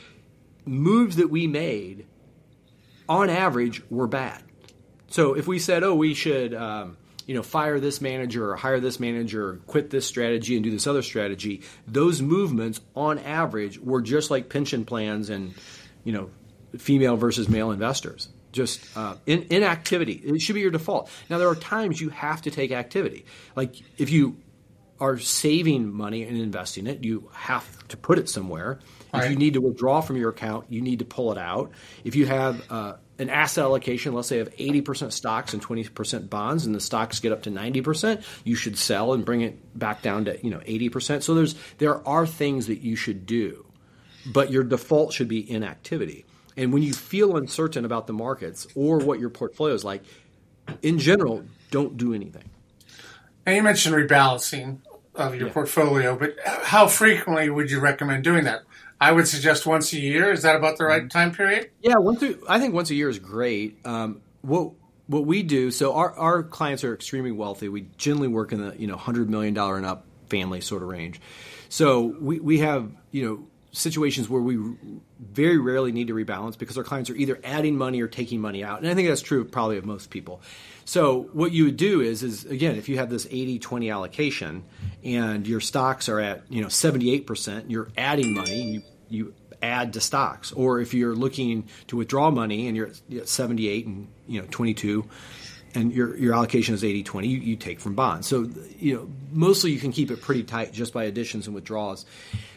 moves 0.65 1.17
that 1.17 1.31
we 1.31 1.47
made 1.47 2.07
on 3.09 3.29
average 3.29 3.83
were 3.91 4.07
bad. 4.07 4.43
So 5.09 5.35
if 5.35 5.47
we 5.47 5.59
said, 5.59 5.83
oh, 5.83 5.95
we 5.95 6.15
should 6.15 6.55
um, 6.55 6.97
you 7.27 7.35
know, 7.35 7.43
fire 7.43 7.81
this 7.81 8.01
manager 8.01 8.51
or 8.51 8.57
hire 8.57 8.79
this 8.79 9.01
manager 9.01 9.49
or 9.49 9.57
quit 9.67 9.91
this 9.91 10.07
strategy 10.07 10.55
and 10.55 10.63
do 10.63 10.71
this 10.71 10.87
other 10.87 11.03
strategy, 11.03 11.63
those 11.87 12.23
movements 12.23 12.81
on 12.95 13.19
average 13.19 13.79
were 13.81 14.01
just 14.01 14.31
like 14.31 14.49
pension 14.49 14.85
plans 14.85 15.29
and, 15.29 15.55
you 16.05 16.13
know, 16.13 16.31
female 16.79 17.17
versus 17.17 17.49
male 17.49 17.73
investors. 17.73 18.29
Just 18.53 18.97
uh, 18.97 19.17
in, 19.27 19.47
inactivity. 19.51 20.13
It 20.13 20.41
should 20.41 20.55
be 20.55 20.61
your 20.61 20.71
default. 20.71 21.11
Now, 21.29 21.39
there 21.39 21.49
are 21.49 21.57
times 21.57 22.01
you 22.01 22.09
have 22.11 22.43
to 22.43 22.51
take 22.51 22.71
activity. 22.71 23.27
Like 23.55 23.75
if 23.99 24.11
you 24.11 24.37
are 25.01 25.19
saving 25.19 25.93
money 25.93 26.23
and 26.23 26.39
investing 26.39 26.87
it, 26.87 27.05
you 27.05 27.31
have 27.33 27.87
to 27.89 27.97
put 27.97 28.19
it 28.19 28.29
somewhere. 28.29 28.79
If 29.09 29.21
right. 29.23 29.31
you 29.31 29.37
need 29.37 29.55
to 29.55 29.61
withdraw 29.61 30.01
from 30.01 30.17
your 30.17 30.31
account, 30.31 30.67
you 30.69 30.81
need 30.81 30.99
to 30.99 31.05
pull 31.05 31.33
it 31.33 31.39
out. 31.39 31.71
If 32.05 32.17
you 32.17 32.27
have 32.27 32.71
uh, 32.71 32.95
an 33.19 33.31
asset 33.31 33.65
allocation, 33.65 34.13
let's 34.13 34.29
say 34.29 34.41
of 34.41 34.55
80% 34.57 35.13
stocks 35.13 35.55
and 35.55 35.63
20% 35.63 36.29
bonds, 36.29 36.67
and 36.67 36.75
the 36.75 36.81
stocks 36.81 37.21
get 37.21 37.33
up 37.33 37.43
to 37.43 37.51
90%, 37.51 38.23
you 38.45 38.55
should 38.55 38.77
sell 38.77 39.13
and 39.13 39.25
bring 39.25 39.43
it 39.43 39.79
back 39.79 40.03
down 40.03 40.27
to 40.27 40.39
you 40.43 40.51
know 40.51 40.59
80%. 40.61 41.23
So 41.23 41.35
there's 41.35 41.55
there 41.79 42.07
are 42.07 42.27
things 42.27 42.67
that 42.67 42.81
you 42.81 42.97
should 42.97 43.27
do, 43.27 43.65
but 44.27 44.51
your 44.51 44.65
default 44.65 45.13
should 45.13 45.29
be 45.29 45.49
inactivity. 45.51 46.25
And 46.57 46.73
when 46.73 46.83
you 46.83 46.95
feel 46.95 47.37
uncertain 47.37 47.85
about 47.85 48.07
the 48.07 48.15
markets 48.15 48.67
or 48.75 48.99
what 48.99 49.21
your 49.21 49.29
portfolio 49.29 49.75
is 49.75 49.85
like, 49.85 50.03
in 50.83 50.99
general, 50.99 51.45
don't 51.71 51.97
do 51.97 52.15
anything. 52.15 52.51
Now 53.47 53.53
you 53.53 53.63
mentioned 53.63 53.95
rebalancing 53.95 54.81
of 55.15 55.35
your 55.37 55.49
yeah. 55.49 55.55
portfolio, 55.55 56.17
but 56.17 56.37
how 56.45 56.89
frequently 56.89 57.49
would 57.49 57.71
you 57.71 57.81
recommend 57.81 58.25
doing 58.25 58.45
that? 58.45 58.63
I 59.01 59.13
would 59.13 59.29
suggest 59.29 59.67
once 59.67 59.93
a 59.93 60.01
year. 60.01 60.33
Is 60.33 60.43
that 60.43 60.57
about 60.57 60.79
the 60.79 60.85
right 60.85 61.03
mm-hmm. 61.03 61.09
time 61.09 61.33
period? 61.33 61.71
Yeah, 61.81 61.97
once 61.97 62.23
a, 62.23 62.37
I 62.49 62.59
think 62.59 62.75
once 62.75 62.91
a 62.91 62.95
year 62.95 63.09
is 63.09 63.19
great. 63.19 63.79
Um, 63.85 64.21
what 64.43 64.73
what 65.07 65.25
we 65.25 65.43
do, 65.43 65.71
so 65.71 65.95
our, 65.95 66.13
our 66.15 66.43
clients 66.43 66.83
are 66.83 66.93
extremely 66.93 67.31
wealthy. 67.31 67.69
We 67.69 67.87
generally 67.97 68.29
work 68.29 68.53
in 68.53 68.61
the 68.61 68.77
you 68.77 68.87
know 68.87 68.97
hundred 68.97 69.31
million 69.31 69.55
dollar 69.55 69.77
and 69.77 69.87
up 69.87 70.05
family 70.29 70.61
sort 70.61 70.83
of 70.83 70.89
range. 70.89 71.21
So 71.69 72.17
we, 72.21 72.41
we 72.41 72.59
have 72.59 72.91
you 73.13 73.25
know 73.25 73.47
situations 73.73 74.29
where 74.29 74.41
we 74.41 74.59
very 75.21 75.59
rarely 75.59 75.93
need 75.93 76.07
to 76.07 76.15
rebalance 76.15 76.57
because 76.57 76.79
our 76.79 76.85
clients 76.85 77.11
are 77.11 77.15
either 77.15 77.39
adding 77.45 77.77
money 77.77 78.01
or 78.01 78.09
taking 78.09 78.41
money 78.41 78.65
out. 78.65 78.79
And 78.81 78.89
I 78.89 78.95
think 78.95 79.09
that's 79.09 79.21
true 79.21 79.45
probably 79.45 79.77
of 79.77 79.85
most 79.85 80.09
people. 80.09 80.41
So 80.87 81.29
what 81.33 81.51
you 81.51 81.65
would 81.65 81.77
do 81.77 82.01
is 82.01 82.23
is 82.23 82.45
again, 82.47 82.77
if 82.77 82.89
you 82.89 82.99
have 82.99 83.11
this 83.11 83.27
80-20 83.27 83.93
allocation 83.93 84.65
and 85.05 85.47
your 85.47 85.61
stocks 85.61 86.09
are 86.09 86.21
at, 86.21 86.45
you 86.49 86.63
know, 86.63 86.69
78%, 86.69 87.65
you're 87.69 87.89
adding 87.99 88.33
money, 88.33 88.63
you 88.63 88.83
you 89.09 89.35
add 89.63 89.93
to 89.95 90.01
stocks. 90.01 90.53
Or 90.53 90.81
if 90.81 90.95
you're 90.95 91.15
looking 91.15 91.69
to 91.89 91.97
withdraw 91.97 92.31
money 92.31 92.69
and 92.69 92.77
you're 92.77 92.91
at 93.17 93.29
78 93.29 93.87
and, 93.87 94.09
you 94.29 94.41
know, 94.41 94.47
22 94.51 95.09
and 95.75 95.93
your, 95.93 96.17
your 96.17 96.35
allocation 96.35 96.75
is 96.75 96.85
80 96.85 97.03
20, 97.03 97.29
you, 97.29 97.39
you, 97.39 97.57
take 97.57 97.81
from 97.81 97.95
bonds. 97.95 98.27
So, 98.27 98.49
you 98.79 98.95
know, 98.95 99.09
mostly 99.33 99.73
you 99.73 99.81
can 99.81 99.93
keep 99.93 100.11
it 100.11 100.23
pretty 100.23 100.45
tight 100.45 100.73
just 100.73 100.93
by 100.93 101.05
additions 101.05 101.47
and 101.47 101.55
withdrawals. 101.55 102.07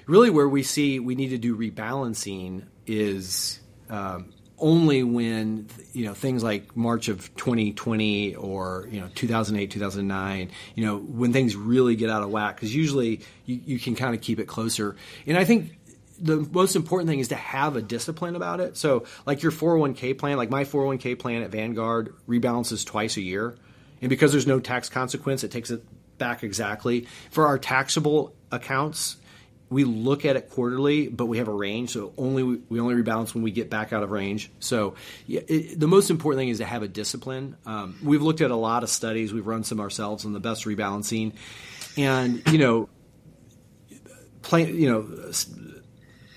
Really, 0.05 0.29
where 0.29 0.47
we 0.47 0.63
see 0.63 0.99
we 0.99 1.15
need 1.15 1.29
to 1.29 1.37
do 1.37 1.57
rebalancing 1.57 2.63
is 2.87 3.59
um, 3.89 4.33
only 4.59 5.03
when 5.03 5.67
you 5.93 6.05
know 6.05 6.13
things 6.13 6.43
like 6.43 6.75
March 6.75 7.07
of 7.07 7.33
2020 7.35 8.35
or 8.35 8.87
you 8.91 8.99
know 8.99 9.07
2008 9.15 9.71
2009 9.71 10.51
you 10.75 10.85
know 10.85 10.97
when 10.97 11.33
things 11.33 11.55
really 11.55 11.95
get 11.95 12.09
out 12.09 12.23
of 12.23 12.29
whack 12.29 12.55
because 12.55 12.73
usually 12.73 13.21
you, 13.45 13.59
you 13.65 13.79
can 13.79 13.95
kind 13.95 14.15
of 14.15 14.21
keep 14.21 14.39
it 14.39 14.47
closer 14.47 14.95
and 15.27 15.37
I 15.37 15.45
think 15.45 15.75
the 16.21 16.47
most 16.51 16.75
important 16.75 17.09
thing 17.09 17.19
is 17.19 17.29
to 17.29 17.35
have 17.35 17.75
a 17.75 17.81
discipline 17.81 18.35
about 18.35 18.59
it. 18.59 18.77
So, 18.77 19.05
like 19.25 19.41
your 19.41 19.51
401k 19.51 20.17
plan, 20.17 20.37
like 20.37 20.49
my 20.49 20.65
401k 20.65 21.17
plan 21.17 21.43
at 21.43 21.49
Vanguard 21.49 22.13
rebalances 22.27 22.85
twice 22.85 23.17
a 23.17 23.21
year. 23.21 23.55
And 24.01 24.09
because 24.09 24.31
there's 24.31 24.47
no 24.47 24.59
tax 24.59 24.89
consequence, 24.89 25.43
it 25.43 25.51
takes 25.51 25.71
it 25.71 25.83
back 26.17 26.43
exactly. 26.43 27.07
For 27.31 27.47
our 27.47 27.57
taxable 27.57 28.33
accounts, 28.51 29.17
we 29.69 29.83
look 29.83 30.25
at 30.25 30.35
it 30.35 30.49
quarterly, 30.49 31.07
but 31.07 31.27
we 31.27 31.37
have 31.37 31.47
a 31.47 31.53
range. 31.53 31.91
So 31.91 32.13
only 32.17 32.43
we 32.43 32.79
only 32.79 32.95
rebalance 32.95 33.33
when 33.33 33.43
we 33.43 33.51
get 33.51 33.69
back 33.69 33.93
out 33.93 34.03
of 34.03 34.11
range. 34.11 34.51
So 34.59 34.95
yeah, 35.27 35.41
it, 35.47 35.79
the 35.79 35.87
most 35.87 36.09
important 36.09 36.39
thing 36.39 36.49
is 36.49 36.57
to 36.57 36.65
have 36.65 36.83
a 36.83 36.87
discipline. 36.87 37.55
Um, 37.65 37.97
we've 38.03 38.21
looked 38.21 38.41
at 38.41 38.51
a 38.51 38.55
lot 38.55 38.83
of 38.83 38.89
studies. 38.89 39.33
We've 39.33 39.45
run 39.45 39.63
some 39.63 39.79
ourselves 39.79 40.25
on 40.25 40.33
the 40.33 40.39
best 40.39 40.65
rebalancing, 40.65 41.33
and 41.97 42.41
you 42.51 42.57
know, 42.57 42.89
plan, 44.41 44.75
you 44.75 44.89
know, 44.89 45.31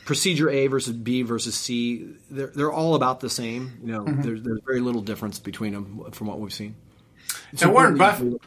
procedure 0.04 0.50
A 0.50 0.66
versus 0.66 0.94
B 0.94 1.22
versus 1.22 1.54
C, 1.54 2.14
they're, 2.30 2.48
they're 2.48 2.72
all 2.72 2.94
about 2.94 3.20
the 3.20 3.30
same. 3.30 3.80
You 3.82 3.92
know, 3.92 4.04
mm-hmm. 4.04 4.22
there's, 4.22 4.42
there's 4.42 4.60
very 4.66 4.80
little 4.80 5.00
difference 5.00 5.38
between 5.38 5.72
them 5.72 6.10
from 6.12 6.26
what 6.26 6.38
we've 6.38 6.52
seen. 6.52 6.76
So 7.54 7.70
Warren 7.70 7.96
Buffett, 7.96 8.40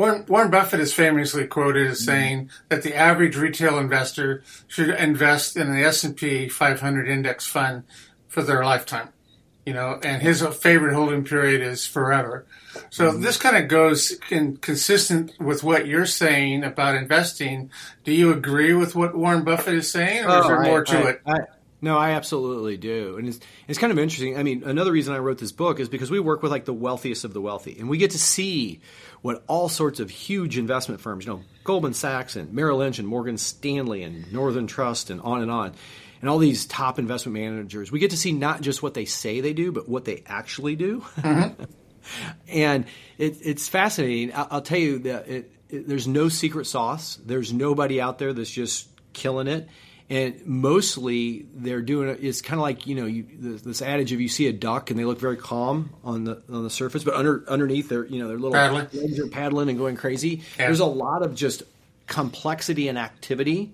Warren, 0.00 0.24
Warren 0.28 0.50
Buffett 0.50 0.80
is 0.80 0.94
famously 0.94 1.46
quoted 1.46 1.86
as 1.86 1.98
mm-hmm. 1.98 2.10
saying 2.10 2.50
that 2.70 2.82
the 2.82 2.96
average 2.96 3.36
retail 3.36 3.78
investor 3.78 4.42
should 4.66 4.88
invest 4.88 5.58
in 5.58 5.70
the 5.70 5.84
S&P 5.84 6.48
500 6.48 7.06
index 7.06 7.46
fund 7.46 7.84
for 8.26 8.42
their 8.42 8.64
lifetime 8.64 9.10
you 9.66 9.74
know, 9.74 10.00
and 10.02 10.22
his 10.22 10.42
favorite 10.56 10.94
holding 10.94 11.22
period 11.22 11.60
is 11.60 11.86
forever. 11.86 12.46
So 12.88 13.10
mm-hmm. 13.10 13.20
this 13.20 13.36
kind 13.36 13.56
of 13.56 13.68
goes 13.68 14.16
in 14.30 14.56
consistent 14.56 15.32
with 15.38 15.62
what 15.62 15.86
you're 15.86 16.06
saying 16.06 16.64
about 16.64 16.94
investing. 16.94 17.70
Do 18.02 18.12
you 18.12 18.32
agree 18.32 18.72
with 18.72 18.96
what 18.96 19.14
Warren 19.14 19.44
Buffett 19.44 19.74
is 19.74 19.90
saying, 19.90 20.24
or 20.24 20.30
oh, 20.30 20.40
is 20.40 20.46
there 20.46 20.62
more 20.62 20.84
to 20.84 20.98
I, 20.98 21.10
it? 21.10 21.22
I, 21.26 21.36
no, 21.82 21.96
I 21.96 22.12
absolutely 22.12 22.76
do, 22.76 23.16
and 23.18 23.28
it's 23.28 23.40
it's 23.68 23.78
kind 23.78 23.92
of 23.92 23.98
interesting. 23.98 24.36
I 24.36 24.42
mean, 24.42 24.64
another 24.64 24.92
reason 24.92 25.14
I 25.14 25.18
wrote 25.18 25.38
this 25.38 25.52
book 25.52 25.80
is 25.80 25.88
because 25.88 26.10
we 26.10 26.20
work 26.20 26.42
with 26.42 26.52
like 26.52 26.64
the 26.64 26.74
wealthiest 26.74 27.24
of 27.24 27.32
the 27.32 27.40
wealthy, 27.40 27.78
and 27.78 27.88
we 27.88 27.98
get 27.98 28.12
to 28.12 28.18
see 28.18 28.80
what 29.22 29.42
all 29.46 29.68
sorts 29.68 30.00
of 30.00 30.10
huge 30.10 30.58
investment 30.58 31.00
firms, 31.00 31.26
you 31.26 31.32
know, 31.32 31.42
Goldman 31.64 31.94
Sachs 31.94 32.36
and 32.36 32.52
Merrill 32.52 32.78
Lynch 32.78 32.98
and 32.98 33.06
Morgan 33.06 33.38
Stanley 33.38 34.02
and 34.02 34.32
Northern 34.32 34.66
Trust 34.66 35.10
and 35.10 35.20
on 35.20 35.42
and 35.42 35.50
on 35.50 35.74
and 36.20 36.28
all 36.28 36.38
these 36.38 36.66
top 36.66 36.98
investment 36.98 37.34
managers, 37.34 37.90
we 37.90 37.98
get 37.98 38.10
to 38.10 38.16
see 38.16 38.32
not 38.32 38.60
just 38.60 38.82
what 38.82 38.94
they 38.94 39.04
say 39.04 39.40
they 39.40 39.52
do, 39.52 39.72
but 39.72 39.88
what 39.88 40.04
they 40.04 40.22
actually 40.26 40.76
do. 40.76 41.00
Mm-hmm. 41.16 41.64
and 42.48 42.84
it, 43.18 43.38
it's 43.42 43.68
fascinating. 43.68 44.34
I'll, 44.34 44.48
I'll, 44.50 44.62
tell 44.62 44.78
you 44.78 44.98
that 45.00 45.28
it, 45.28 45.52
it, 45.68 45.88
there's 45.88 46.06
no 46.06 46.28
secret 46.28 46.66
sauce. 46.66 47.18
There's 47.24 47.52
nobody 47.52 48.00
out 48.00 48.18
there 48.18 48.32
that's 48.32 48.50
just 48.50 48.88
killing 49.12 49.46
it. 49.46 49.68
And 50.10 50.44
mostly 50.44 51.46
they're 51.54 51.82
doing. 51.82 52.18
It's 52.20 52.42
kind 52.42 52.58
of 52.58 52.62
like 52.62 52.86
you 52.86 52.96
know 52.96 53.06
you, 53.06 53.24
this 53.32 53.80
adage 53.80 54.12
of 54.12 54.20
you 54.20 54.28
see 54.28 54.48
a 54.48 54.52
duck 54.52 54.90
and 54.90 54.98
they 54.98 55.04
look 55.04 55.20
very 55.20 55.36
calm 55.36 55.90
on 56.02 56.24
the 56.24 56.42
on 56.50 56.64
the 56.64 56.70
surface, 56.70 57.04
but 57.04 57.14
under 57.14 57.44
underneath 57.48 57.88
their 57.88 58.04
you 58.04 58.20
know 58.20 58.26
their 58.26 58.36
little 58.36 58.52
paddling. 58.52 58.88
legs 58.92 59.20
are 59.20 59.28
paddling 59.28 59.68
and 59.68 59.78
going 59.78 59.96
crazy. 59.96 60.42
Yeah. 60.58 60.66
There's 60.66 60.80
a 60.80 60.86
lot 60.86 61.22
of 61.22 61.36
just 61.36 61.62
complexity 62.08 62.88
and 62.88 62.98
activity 62.98 63.70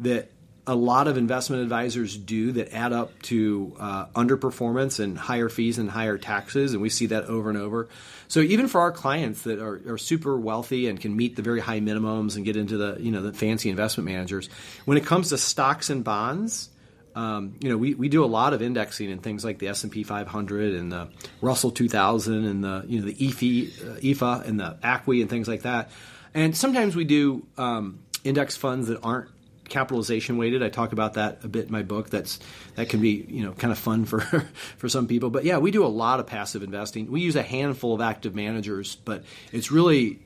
that 0.00 0.30
a 0.66 0.74
lot 0.76 1.08
of 1.08 1.16
investment 1.16 1.62
advisors 1.62 2.16
do 2.16 2.52
that 2.52 2.72
add 2.72 2.92
up 2.92 3.20
to 3.22 3.74
uh, 3.80 4.06
underperformance 4.14 5.00
and 5.00 5.18
higher 5.18 5.48
fees 5.48 5.78
and 5.78 5.90
higher 5.90 6.18
taxes, 6.18 6.72
and 6.72 6.80
we 6.80 6.88
see 6.88 7.06
that 7.06 7.24
over 7.24 7.48
and 7.48 7.58
over. 7.58 7.88
So 8.28 8.40
even 8.40 8.68
for 8.68 8.80
our 8.80 8.92
clients 8.92 9.42
that 9.42 9.58
are, 9.58 9.80
are, 9.92 9.98
super 9.98 10.38
wealthy 10.38 10.88
and 10.88 11.00
can 11.00 11.16
meet 11.16 11.34
the 11.34 11.42
very 11.42 11.60
high 11.60 11.80
minimums 11.80 12.36
and 12.36 12.44
get 12.44 12.56
into 12.56 12.76
the 12.76 12.96
you 13.00 13.10
know 13.10 13.22
the 13.22 13.32
fancy 13.32 13.70
investment 13.70 14.08
managers, 14.08 14.48
when 14.84 14.96
it 14.96 15.04
comes 15.04 15.30
to 15.30 15.38
stocks 15.38 15.90
and 15.90 16.04
bonds, 16.04 16.70
um, 17.16 17.56
you 17.60 17.68
know 17.68 17.76
we, 17.76 17.94
we 17.94 18.08
do 18.08 18.24
a 18.24 18.26
lot 18.26 18.54
of 18.54 18.62
indexing 18.62 19.10
and 19.10 19.20
things 19.20 19.44
like 19.44 19.58
the 19.58 19.66
S 19.66 19.82
and 19.82 19.90
P 19.92 20.04
500 20.04 20.74
and 20.74 20.92
the 20.92 21.08
Russell 21.40 21.72
2000 21.72 22.44
and 22.44 22.62
the 22.62 22.84
you 22.86 23.00
know 23.00 23.06
the 23.06 23.14
EFI, 23.14 23.90
uh, 23.90 24.00
EFA 24.00 24.46
and 24.46 24.60
the 24.60 24.76
ACWI 24.84 25.22
and 25.22 25.28
things 25.28 25.48
like 25.48 25.62
that. 25.62 25.90
And 26.34 26.56
sometimes 26.56 26.94
we 26.94 27.04
do 27.04 27.44
um, 27.58 27.98
index 28.22 28.56
funds 28.56 28.86
that 28.86 29.00
aren't 29.02 29.28
capitalization 29.68 30.36
weighted. 30.36 30.62
I 30.62 30.68
talk 30.68 30.92
about 30.92 31.14
that 31.14 31.40
a 31.44 31.48
bit 31.48 31.66
in 31.66 31.72
my 31.72 31.82
book. 31.82 32.10
That's 32.10 32.38
that 32.74 32.88
can 32.88 33.00
be 33.00 33.24
you 33.28 33.44
know 33.44 33.52
kind 33.52 33.72
of 33.72 33.78
fun 33.78 34.04
for 34.04 34.20
for 34.76 34.88
some 34.88 35.06
people. 35.06 35.30
But 35.30 35.44
yeah, 35.44 35.58
we 35.58 35.70
do 35.70 35.84
a 35.84 35.88
lot 35.88 36.20
of 36.20 36.26
passive 36.26 36.62
investing. 36.62 37.10
We 37.10 37.20
use 37.20 37.36
a 37.36 37.42
handful 37.42 37.94
of 37.94 38.00
active 38.00 38.34
managers, 38.34 38.96
but 38.96 39.24
it's 39.52 39.70
really 39.70 40.20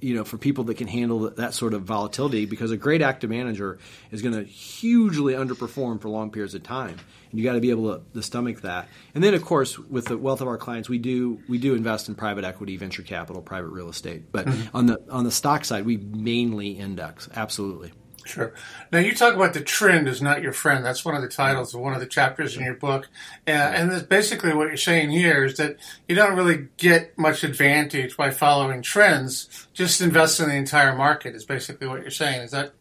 you 0.00 0.14
know 0.14 0.24
for 0.24 0.38
people 0.38 0.64
that 0.64 0.76
can 0.76 0.86
handle 0.86 1.30
that 1.30 1.54
sort 1.54 1.74
of 1.74 1.82
volatility 1.82 2.46
because 2.46 2.70
a 2.70 2.76
great 2.76 3.02
active 3.02 3.30
manager 3.30 3.78
is 4.10 4.22
going 4.22 4.34
to 4.34 4.42
hugely 4.44 5.34
underperform 5.34 6.00
for 6.00 6.08
long 6.08 6.30
periods 6.30 6.54
of 6.54 6.62
time 6.62 6.96
and 7.30 7.38
you 7.38 7.44
got 7.44 7.52
to 7.52 7.60
be 7.60 7.70
able 7.70 7.94
to, 7.94 8.02
to, 8.14 8.22
stomach 8.22 8.62
that 8.62 8.88
and 9.14 9.22
then 9.22 9.34
of 9.34 9.44
course 9.44 9.78
with 9.78 10.06
the 10.06 10.16
wealth 10.16 10.40
of 10.40 10.48
our 10.48 10.56
clients 10.56 10.88
we 10.88 10.98
do 10.98 11.38
we 11.48 11.58
do 11.58 11.74
invest 11.74 12.08
in 12.08 12.14
private 12.14 12.44
equity 12.44 12.76
venture 12.76 13.02
capital 13.02 13.42
private 13.42 13.68
real 13.68 13.88
estate 13.88 14.32
but 14.32 14.46
mm-hmm. 14.46 14.76
on 14.76 14.86
the 14.86 14.98
on 15.10 15.24
the 15.24 15.32
stock 15.32 15.64
side 15.64 15.84
we 15.84 15.96
mainly 15.96 16.70
index 16.70 17.28
absolutely 17.34 17.92
Sure. 18.26 18.52
Now 18.90 18.98
you 18.98 19.14
talk 19.14 19.34
about 19.34 19.54
the 19.54 19.60
trend 19.60 20.08
is 20.08 20.20
not 20.20 20.42
your 20.42 20.52
friend. 20.52 20.84
That's 20.84 21.04
one 21.04 21.14
of 21.14 21.22
the 21.22 21.28
titles 21.28 21.74
of 21.74 21.80
one 21.80 21.94
of 21.94 22.00
the 22.00 22.06
chapters 22.06 22.56
in 22.56 22.64
your 22.64 22.74
book, 22.74 23.08
uh, 23.46 23.50
and 23.50 23.90
that's 23.90 24.02
basically 24.02 24.52
what 24.52 24.66
you're 24.66 24.76
saying 24.76 25.10
here 25.10 25.44
is 25.44 25.56
that 25.58 25.76
you 26.08 26.16
don't 26.16 26.36
really 26.36 26.68
get 26.76 27.16
much 27.16 27.44
advantage 27.44 28.16
by 28.16 28.30
following 28.30 28.82
trends. 28.82 29.68
Just 29.72 30.00
invest 30.00 30.40
in 30.40 30.48
the 30.48 30.56
entire 30.56 30.96
market 30.96 31.36
is 31.36 31.44
basically 31.44 31.86
what 31.86 32.02
you're 32.02 32.10
saying. 32.10 32.42
Is 32.42 32.50
that 32.50 32.72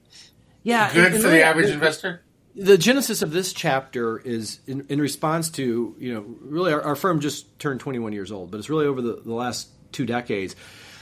yeah 0.64 0.92
good 0.92 1.06
and, 1.06 1.16
and 1.16 1.24
for 1.24 1.30
the 1.30 1.44
average 1.44 1.70
investor? 1.70 2.22
The 2.56 2.78
genesis 2.78 3.22
of 3.22 3.32
this 3.32 3.54
chapter 3.54 4.18
is 4.18 4.62
in, 4.66 4.86
in 4.90 5.00
response 5.00 5.50
to 5.52 5.96
you 6.00 6.14
know 6.14 6.26
really 6.42 6.74
our, 6.74 6.82
our, 6.82 6.96
firm 6.96 7.20
just 7.20 7.60
turned 7.60 7.82
21 7.82 8.14
years 8.14 8.32
old, 8.32 8.50
but 8.50 8.58
it's 8.58 8.70
really 8.70 8.88
over 8.88 9.02
the, 9.02 9.22
the 9.24 9.34
last 9.34 9.70
two 9.92 10.06
decades 10.06 10.56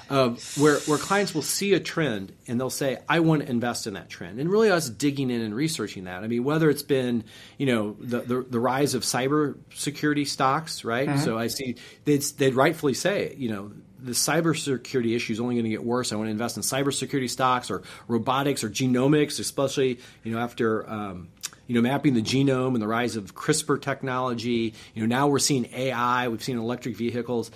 uh, 0.09 0.29
where 0.57 0.79
where 0.79 0.97
clients 0.97 1.33
will 1.33 1.41
see 1.41 1.73
a 1.73 1.79
trend 1.79 2.33
and 2.47 2.59
they'll 2.59 2.69
say, 2.69 2.97
"I 3.07 3.19
want 3.19 3.43
to 3.43 3.49
invest 3.49 3.87
in 3.87 3.93
that 3.93 4.09
trend," 4.09 4.39
and 4.39 4.49
really 4.49 4.69
us 4.69 4.89
digging 4.89 5.29
in 5.29 5.41
and 5.41 5.55
researching 5.55 6.05
that. 6.05 6.23
I 6.23 6.27
mean, 6.27 6.43
whether 6.43 6.69
it's 6.69 6.83
been 6.83 7.23
you 7.57 7.65
know 7.65 7.95
the 7.99 8.21
the, 8.21 8.41
the 8.41 8.59
rise 8.59 8.93
of 8.93 9.03
cybersecurity 9.03 10.27
stocks, 10.27 10.83
right? 10.83 11.07
Mm-hmm. 11.07 11.23
So 11.23 11.37
I 11.37 11.47
see 11.47 11.75
they'd 12.05 12.21
they'd 12.37 12.55
rightfully 12.55 12.93
say, 12.93 13.35
you 13.37 13.49
know. 13.49 13.71
The 14.03 14.11
cybersecurity 14.11 15.15
issue 15.15 15.31
is 15.31 15.39
only 15.39 15.55
going 15.55 15.63
to 15.63 15.69
get 15.69 15.81
worse. 15.81 16.11
I 16.11 16.17
want 16.17 16.27
to 16.27 16.31
invest 16.31 16.57
in 16.57 16.63
cybersecurity 16.63 17.29
stocks 17.29 17.71
or 17.71 17.83
robotics 18.09 18.61
or 18.61 18.69
genomics, 18.69 19.39
especially 19.39 20.01
you 20.25 20.33
know 20.33 20.39
after 20.39 20.89
um, 20.89 21.29
you 21.67 21.75
know, 21.75 21.81
mapping 21.81 22.13
the 22.13 22.21
genome 22.21 22.73
and 22.73 22.81
the 22.81 22.87
rise 22.87 23.15
of 23.15 23.33
CRISPR 23.33 23.81
technology. 23.81 24.73
You 24.93 25.01
know, 25.01 25.07
now 25.07 25.27
we're 25.27 25.39
seeing 25.39 25.69
AI, 25.73 26.27
we've 26.27 26.43
seen 26.43 26.57
electric 26.57 26.97
vehicles 26.97 27.51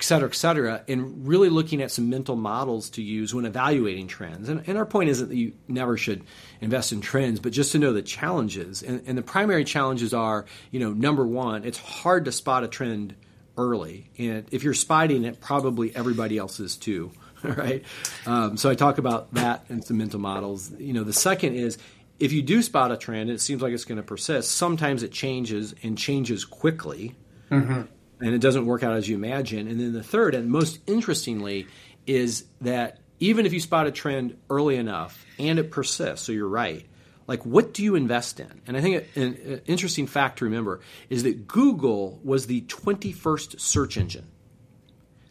et 0.00 0.04
cetera, 0.04 0.28
et 0.30 0.34
cetera, 0.34 0.82
and 0.88 1.26
really 1.28 1.50
looking 1.50 1.82
at 1.82 1.90
some 1.90 2.08
mental 2.08 2.34
models 2.34 2.88
to 2.88 3.02
use 3.02 3.34
when 3.34 3.44
evaluating 3.44 4.06
trends. 4.06 4.48
And, 4.48 4.62
and 4.66 4.78
our 4.78 4.86
point 4.86 5.10
isn't 5.10 5.28
that 5.28 5.36
you 5.36 5.52
never 5.68 5.98
should 5.98 6.24
invest 6.62 6.92
in 6.92 7.02
trends, 7.02 7.38
but 7.38 7.52
just 7.52 7.72
to 7.72 7.78
know 7.78 7.92
the 7.92 8.00
challenges. 8.00 8.82
And, 8.82 9.02
and 9.06 9.18
the 9.18 9.22
primary 9.22 9.62
challenges 9.62 10.14
are, 10.14 10.46
you 10.70 10.80
know, 10.80 10.94
number 10.94 11.26
one, 11.26 11.64
it's 11.66 11.76
hard 11.76 12.24
to 12.24 12.32
spot 12.32 12.64
a 12.64 12.68
trend 12.68 13.14
early. 13.58 14.10
And 14.16 14.46
if 14.50 14.62
you're 14.62 14.72
spotting 14.72 15.24
it, 15.24 15.38
probably 15.38 15.94
everybody 15.94 16.38
else 16.38 16.60
is 16.60 16.76
too. 16.76 17.12
Right, 17.42 17.86
um, 18.26 18.58
so 18.58 18.68
I 18.68 18.74
talk 18.74 18.98
about 18.98 19.32
that 19.32 19.64
and 19.70 19.82
some 19.82 19.96
mental 19.96 20.20
models. 20.20 20.70
You 20.78 20.92
know, 20.92 21.04
the 21.04 21.14
second 21.14 21.54
is 21.54 21.78
if 22.18 22.32
you 22.32 22.42
do 22.42 22.60
spot 22.60 22.92
a 22.92 22.98
trend, 22.98 23.30
it 23.30 23.40
seems 23.40 23.62
like 23.62 23.72
it's 23.72 23.86
going 23.86 23.96
to 23.96 24.02
persist. 24.02 24.50
Sometimes 24.50 25.02
it 25.02 25.10
changes 25.10 25.74
and 25.82 25.96
changes 25.96 26.44
quickly. 26.44 27.14
Mm-hmm 27.50 27.84
and 28.20 28.34
it 28.34 28.40
doesn't 28.40 28.66
work 28.66 28.82
out 28.82 28.94
as 28.94 29.08
you 29.08 29.16
imagine. 29.16 29.66
And 29.68 29.80
then 29.80 29.92
the 29.92 30.02
third, 30.02 30.34
and 30.34 30.50
most 30.50 30.78
interestingly, 30.86 31.66
is 32.06 32.44
that 32.60 32.98
even 33.18 33.46
if 33.46 33.52
you 33.52 33.60
spot 33.60 33.86
a 33.86 33.90
trend 33.90 34.36
early 34.48 34.76
enough 34.76 35.24
and 35.38 35.58
it 35.58 35.70
persists, 35.70 36.26
so 36.26 36.32
you're 36.32 36.48
right, 36.48 36.86
like 37.26 37.44
what 37.46 37.72
do 37.72 37.84
you 37.84 37.94
invest 37.94 38.40
in? 38.40 38.60
And 38.66 38.76
I 38.76 38.80
think 38.80 39.04
an 39.16 39.62
interesting 39.66 40.06
fact 40.06 40.38
to 40.38 40.46
remember 40.46 40.80
is 41.08 41.22
that 41.22 41.46
Google 41.46 42.20
was 42.24 42.46
the 42.46 42.62
21st 42.62 43.60
search 43.60 43.96
engine. 43.96 44.26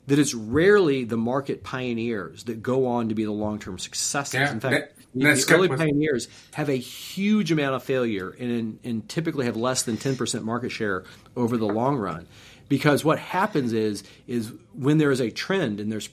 That 0.07 0.17
it's 0.17 0.33
rarely 0.33 1.03
the 1.03 1.17
market 1.17 1.63
pioneers 1.63 2.45
that 2.45 2.63
go 2.63 2.87
on 2.87 3.09
to 3.09 3.15
be 3.15 3.25
the 3.25 3.31
long 3.31 3.59
term 3.59 3.77
successes. 3.77 4.33
Yeah, 4.33 4.51
in 4.51 4.59
fact, 4.59 4.97
that, 4.97 4.99
the 5.13 5.53
early 5.53 5.67
pioneers 5.67 6.29
have 6.53 6.69
a 6.69 6.77
huge 6.77 7.51
amount 7.51 7.75
of 7.75 7.83
failure 7.83 8.29
and, 8.39 8.79
and 8.83 9.07
typically 9.07 9.45
have 9.45 9.55
less 9.55 9.83
than 9.83 9.97
10% 9.97 10.43
market 10.43 10.69
share 10.69 11.03
over 11.35 11.57
the 11.57 11.67
long 11.67 11.97
run 11.97 12.27
because 12.69 13.03
what 13.03 13.19
happens 13.19 13.73
is 13.73 14.03
is 14.27 14.53
when 14.73 14.97
there 14.97 15.11
is 15.11 15.19
a 15.19 15.31
trend 15.31 15.79
and 15.79 15.91
there's 15.91 16.09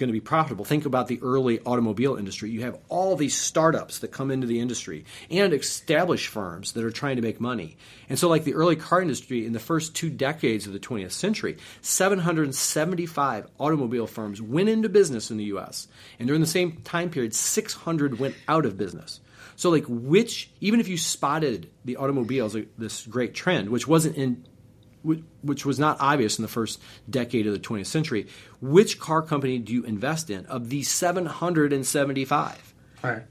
going 0.00 0.08
to 0.08 0.12
be 0.12 0.20
profitable. 0.20 0.64
Think 0.64 0.86
about 0.86 1.06
the 1.06 1.20
early 1.22 1.60
automobile 1.60 2.16
industry. 2.16 2.50
You 2.50 2.62
have 2.62 2.78
all 2.88 3.14
these 3.14 3.36
startups 3.36 4.00
that 4.00 4.08
come 4.08 4.30
into 4.30 4.46
the 4.46 4.58
industry 4.58 5.04
and 5.30 5.52
established 5.52 6.28
firms 6.28 6.72
that 6.72 6.82
are 6.82 6.90
trying 6.90 7.16
to 7.16 7.22
make 7.22 7.38
money. 7.40 7.76
And 8.08 8.18
so, 8.18 8.28
like 8.28 8.42
the 8.44 8.54
early 8.54 8.76
car 8.76 9.00
industry 9.00 9.46
in 9.46 9.52
the 9.52 9.60
first 9.60 9.94
two 9.94 10.10
decades 10.10 10.66
of 10.66 10.72
the 10.72 10.80
20th 10.80 11.12
century, 11.12 11.58
775 11.82 13.46
automobile 13.60 14.08
firms 14.08 14.42
went 14.42 14.70
into 14.70 14.88
business 14.88 15.30
in 15.30 15.36
the 15.36 15.44
US. 15.44 15.86
And 16.18 16.26
during 16.26 16.40
the 16.40 16.46
same 16.48 16.78
time 16.78 17.10
period, 17.10 17.34
600 17.34 18.18
went 18.18 18.34
out 18.48 18.64
of 18.64 18.76
business. 18.76 19.20
So, 19.56 19.68
like, 19.68 19.84
which, 19.86 20.50
even 20.62 20.80
if 20.80 20.88
you 20.88 20.96
spotted 20.96 21.70
the 21.84 21.98
automobiles, 21.98 22.56
this 22.78 23.06
great 23.06 23.34
trend, 23.34 23.68
which 23.68 23.86
wasn't 23.86 24.16
in 24.16 24.46
which 25.02 25.64
was 25.64 25.78
not 25.78 25.96
obvious 26.00 26.38
in 26.38 26.42
the 26.42 26.48
first 26.48 26.80
decade 27.08 27.46
of 27.46 27.52
the 27.52 27.58
20th 27.58 27.86
century, 27.86 28.26
which 28.60 28.98
car 28.98 29.22
company 29.22 29.58
do 29.58 29.72
you 29.72 29.84
invest 29.84 30.30
in 30.30 30.46
of 30.46 30.68
these 30.68 30.90
775? 30.90 32.74
Right. 33.02 33.22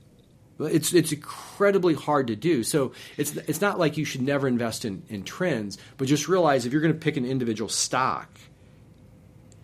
It's 0.60 0.93
it's 0.93 1.12
incredibly 1.13 1.93
hard 1.93 2.27
to 2.27 2.36
do. 2.36 2.63
So 2.63 2.91
it's 3.15 3.36
it's 3.36 3.62
not 3.62 3.79
like 3.79 3.97
you 3.97 4.03
should 4.03 4.21
never 4.21 4.47
invest 4.47 4.84
in, 4.84 5.03
in 5.08 5.23
trends, 5.23 5.77
but 5.97 6.08
just 6.08 6.27
realize 6.27 6.65
if 6.65 6.73
you're 6.73 6.82
going 6.82 6.93
to 6.93 6.99
pick 6.99 7.15
an 7.15 7.25
individual 7.25 7.69
stock, 7.69 8.29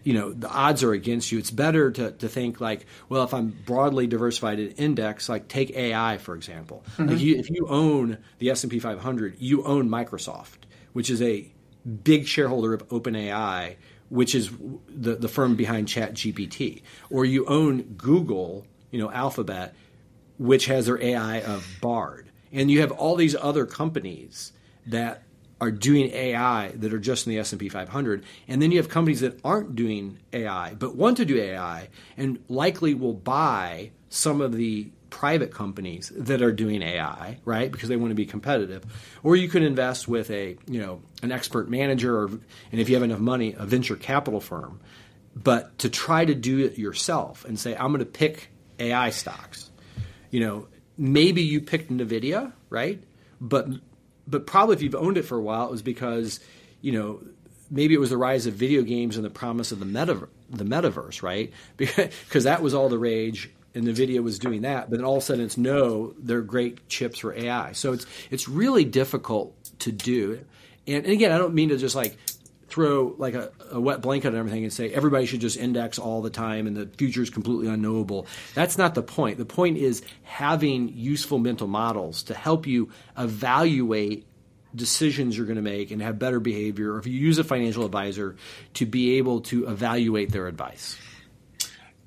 you 0.03 0.13
know 0.13 0.31
the 0.31 0.47
odds 0.47 0.83
are 0.83 0.93
against 0.93 1.33
you. 1.33 1.39
It's 1.39 1.51
better 1.51 1.91
to, 1.91 2.11
to 2.11 2.29
think 2.29 2.61
like, 2.61 2.85
well, 3.09 3.23
if 3.23 3.33
I'm 3.33 3.49
broadly 3.49 4.07
diversified 4.07 4.59
in 4.59 4.69
index, 4.71 5.27
like 5.27 5.49
take 5.49 5.71
AI 5.71 6.17
for 6.17 6.33
example. 6.33 6.85
Mm-hmm. 6.93 7.09
Like 7.09 7.19
you, 7.19 7.35
if 7.35 7.49
you 7.49 7.67
own 7.67 8.19
the 8.37 8.51
S 8.51 8.63
and 8.63 8.71
P 8.71 8.79
500, 8.79 9.35
you 9.39 9.65
own 9.65 9.89
Microsoft, 9.89 10.59
which 10.93 11.09
is 11.09 11.21
a 11.21 11.51
big 11.85 12.27
shareholder 12.27 12.73
of 12.73 12.87
OpenAI, 12.89 13.75
which 14.09 14.35
is 14.35 14.51
the, 14.87 15.15
the 15.15 15.27
firm 15.27 15.55
behind 15.55 15.87
ChatGPT, 15.87 16.81
or 17.09 17.25
you 17.25 17.45
own 17.45 17.81
Google, 17.97 18.65
you 18.91 18.99
know, 18.99 19.11
Alphabet, 19.11 19.73
which 20.37 20.65
has 20.65 20.85
their 20.87 21.01
AI 21.01 21.41
of 21.41 21.65
Bard, 21.81 22.29
and 22.51 22.69
you 22.69 22.81
have 22.81 22.91
all 22.91 23.15
these 23.15 23.35
other 23.35 23.65
companies 23.65 24.51
that 24.87 25.23
are 25.61 25.71
doing 25.71 26.11
AI 26.11 26.69
that 26.75 26.93
are 26.93 26.99
just 26.99 27.25
in 27.25 27.31
the 27.31 27.39
S&P 27.39 27.69
500 27.69 28.23
and 28.47 28.61
then 28.61 28.71
you 28.71 28.77
have 28.77 28.89
companies 28.89 29.21
that 29.21 29.39
aren't 29.43 29.73
doing 29.73 30.19
AI 30.33 30.73
but 30.73 30.95
want 30.95 31.15
to 31.17 31.25
do 31.25 31.39
AI 31.39 31.87
and 32.17 32.43
likely 32.49 32.93
will 32.93 33.13
buy 33.13 33.89
some 34.09 34.41
of 34.41 34.53
the 34.53 34.89
private 35.09 35.53
companies 35.53 36.11
that 36.15 36.41
are 36.41 36.51
doing 36.51 36.81
AI, 36.81 37.39
right? 37.45 37.71
Because 37.71 37.89
they 37.89 37.95
want 37.95 38.11
to 38.11 38.15
be 38.15 38.25
competitive. 38.25 38.83
Or 39.23 39.35
you 39.35 39.47
could 39.47 39.63
invest 39.63 40.07
with 40.07 40.29
a, 40.31 40.57
you 40.67 40.81
know, 40.81 41.01
an 41.23 41.31
expert 41.31 41.69
manager 41.69 42.17
or 42.17 42.27
and 42.27 42.41
if 42.81 42.89
you 42.89 42.95
have 42.95 43.03
enough 43.03 43.19
money, 43.19 43.55
a 43.57 43.65
venture 43.65 43.95
capital 43.95 44.39
firm. 44.39 44.79
But 45.35 45.77
to 45.79 45.89
try 45.89 46.23
to 46.25 46.33
do 46.33 46.59
it 46.59 46.77
yourself 46.77 47.45
and 47.45 47.59
say 47.59 47.75
I'm 47.75 47.87
going 47.87 47.99
to 47.99 48.05
pick 48.05 48.49
AI 48.79 49.09
stocks. 49.09 49.69
You 50.31 50.39
know, 50.41 50.67
maybe 50.97 51.41
you 51.41 51.61
picked 51.61 51.91
Nvidia, 51.91 52.53
right? 52.69 53.01
But 53.39 53.67
but 54.27 54.47
probably 54.47 54.75
if 54.75 54.81
you've 54.81 54.95
owned 54.95 55.17
it 55.17 55.23
for 55.23 55.37
a 55.37 55.41
while 55.41 55.65
it 55.67 55.71
was 55.71 55.81
because, 55.81 56.39
you 56.81 56.91
know, 56.91 57.21
maybe 57.69 57.93
it 57.93 57.99
was 57.99 58.09
the 58.09 58.17
rise 58.17 58.47
of 58.47 58.53
video 58.53 58.81
games 58.81 59.17
and 59.17 59.25
the 59.25 59.29
promise 59.29 59.71
of 59.71 59.79
the 59.79 59.85
meta 59.85 60.27
the 60.49 60.63
metaverse, 60.63 61.21
right? 61.21 61.51
Because 61.77 62.43
that 62.43 62.61
was 62.61 62.73
all 62.73 62.89
the 62.89 62.97
rage 62.97 63.51
and 63.75 63.87
NVIDIA 63.87 64.23
was 64.23 64.39
doing 64.39 64.61
that, 64.61 64.89
but 64.89 64.97
then 64.97 65.05
all 65.05 65.17
of 65.17 65.23
a 65.23 65.25
sudden 65.25 65.43
it's 65.43 65.57
no, 65.57 66.13
they're 66.17 66.41
great 66.41 66.87
chips 66.87 67.19
for 67.19 67.33
AI. 67.33 67.73
So 67.73 67.93
it's 67.93 68.05
it's 68.31 68.47
really 68.47 68.85
difficult 68.85 69.55
to 69.79 69.91
do. 69.91 70.39
And, 70.87 71.03
and 71.03 71.13
again, 71.13 71.31
I 71.31 71.37
don't 71.37 71.53
mean 71.53 71.69
to 71.69 71.77
just 71.77 71.95
like 71.95 72.17
throw 72.67 73.15
like 73.17 73.35
a, 73.35 73.51
a, 73.71 73.79
wet 73.79 74.01
blanket 74.01 74.29
on 74.29 74.35
everything 74.35 74.63
and 74.63 74.73
say 74.73 74.89
everybody 74.89 75.25
should 75.25 75.39
just 75.39 75.57
index 75.57 75.99
all 75.99 76.21
the 76.21 76.29
time 76.29 76.67
and 76.67 76.75
the 76.75 76.87
future 76.97 77.21
is 77.21 77.29
completely 77.29 77.67
unknowable. 77.67 78.25
That's 78.53 78.77
not 78.77 78.95
the 78.95 79.03
point. 79.03 79.37
The 79.37 79.45
point 79.45 79.77
is 79.77 80.01
having 80.23 80.89
useful 80.89 81.37
mental 81.37 81.67
models 81.67 82.23
to 82.23 82.33
help 82.33 82.65
you 82.65 82.89
evaluate 83.17 84.25
decisions 84.75 85.37
you're 85.37 85.45
going 85.45 85.55
to 85.55 85.61
make 85.61 85.91
and 85.91 86.01
have 86.01 86.19
better 86.19 86.39
behavior, 86.39 86.93
or 86.93 86.99
if 86.99 87.07
you 87.07 87.13
use 87.13 87.37
a 87.37 87.43
financial 87.43 87.85
advisor 87.85 88.35
to 88.73 88.85
be 88.85 89.17
able 89.17 89.41
to 89.41 89.67
evaluate 89.67 90.31
their 90.31 90.47
advice. 90.47 90.97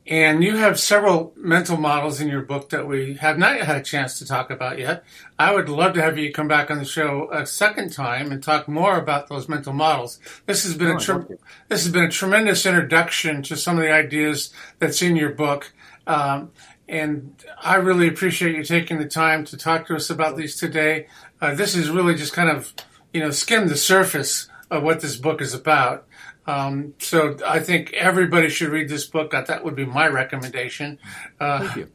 And 0.08 0.42
you 0.42 0.56
have 0.56 0.80
several 0.80 1.34
mental 1.36 1.76
models 1.76 2.18
in 2.18 2.28
your 2.28 2.40
book 2.40 2.70
that 2.70 2.88
we 2.88 3.14
have 3.16 3.36
not 3.36 3.60
had 3.60 3.76
a 3.76 3.82
chance 3.82 4.18
to 4.18 4.26
talk 4.26 4.50
about 4.50 4.78
yet. 4.78 5.04
I 5.38 5.54
would 5.54 5.68
love 5.68 5.92
to 5.94 6.02
have 6.02 6.16
you 6.16 6.32
come 6.32 6.48
back 6.48 6.70
on 6.70 6.78
the 6.78 6.86
show 6.86 7.28
a 7.30 7.44
second 7.44 7.92
time 7.92 8.32
and 8.32 8.42
talk 8.42 8.68
more 8.68 8.96
about 8.96 9.28
those 9.28 9.50
mental 9.50 9.74
models. 9.74 10.18
This 10.46 10.64
has 10.64 10.74
been 10.74 10.92
oh, 10.92 10.96
a 10.96 11.00
tre- 11.00 11.36
this 11.68 11.84
has 11.84 11.92
been 11.92 12.04
a 12.04 12.10
tremendous 12.10 12.64
introduction 12.64 13.42
to 13.42 13.56
some 13.56 13.76
of 13.76 13.82
the 13.82 13.92
ideas 13.92 14.50
that's 14.78 15.02
in 15.02 15.14
your 15.14 15.32
book. 15.32 15.74
Um, 16.06 16.52
and 16.88 17.34
I 17.62 17.74
really 17.74 18.08
appreciate 18.08 18.56
you 18.56 18.64
taking 18.64 18.98
the 18.98 19.08
time 19.08 19.44
to 19.44 19.58
talk 19.58 19.88
to 19.88 19.94
us 19.94 20.08
about 20.08 20.38
these 20.38 20.56
today. 20.56 21.08
Uh, 21.38 21.54
this 21.54 21.76
is 21.76 21.90
really 21.90 22.14
just 22.14 22.32
kind 22.32 22.48
of, 22.48 22.72
you 23.12 23.20
know, 23.20 23.30
skim 23.30 23.68
the 23.68 23.76
surface 23.76 24.48
of 24.70 24.82
what 24.82 25.00
this 25.00 25.16
book 25.16 25.42
is 25.42 25.52
about. 25.52 26.07
Um, 26.48 26.94
so 26.98 27.36
I 27.46 27.60
think 27.60 27.92
everybody 27.92 28.48
should 28.48 28.70
read 28.70 28.88
this 28.88 29.06
book. 29.06 29.32
That 29.32 29.62
would 29.64 29.76
be 29.76 29.84
my 29.84 30.08
recommendation. 30.08 30.98
Uh, 31.38 31.60
Thank 31.60 31.76
you. 31.76 31.88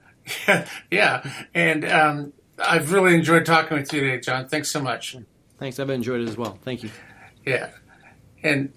Yeah, 0.47 0.67
yeah. 0.91 1.45
and 1.55 1.83
um, 1.89 2.33
I've 2.59 2.93
really 2.93 3.15
enjoyed 3.15 3.45
talking 3.47 3.77
with 3.77 3.91
you 3.91 4.01
today, 4.01 4.19
John. 4.19 4.47
Thanks 4.47 4.69
so 4.69 4.79
much. 4.79 5.17
Thanks. 5.57 5.79
I've 5.79 5.89
enjoyed 5.89 6.21
it 6.21 6.29
as 6.29 6.37
well. 6.37 6.59
Thank 6.61 6.83
you. 6.83 6.91
Yeah, 7.45 7.71
and 8.43 8.71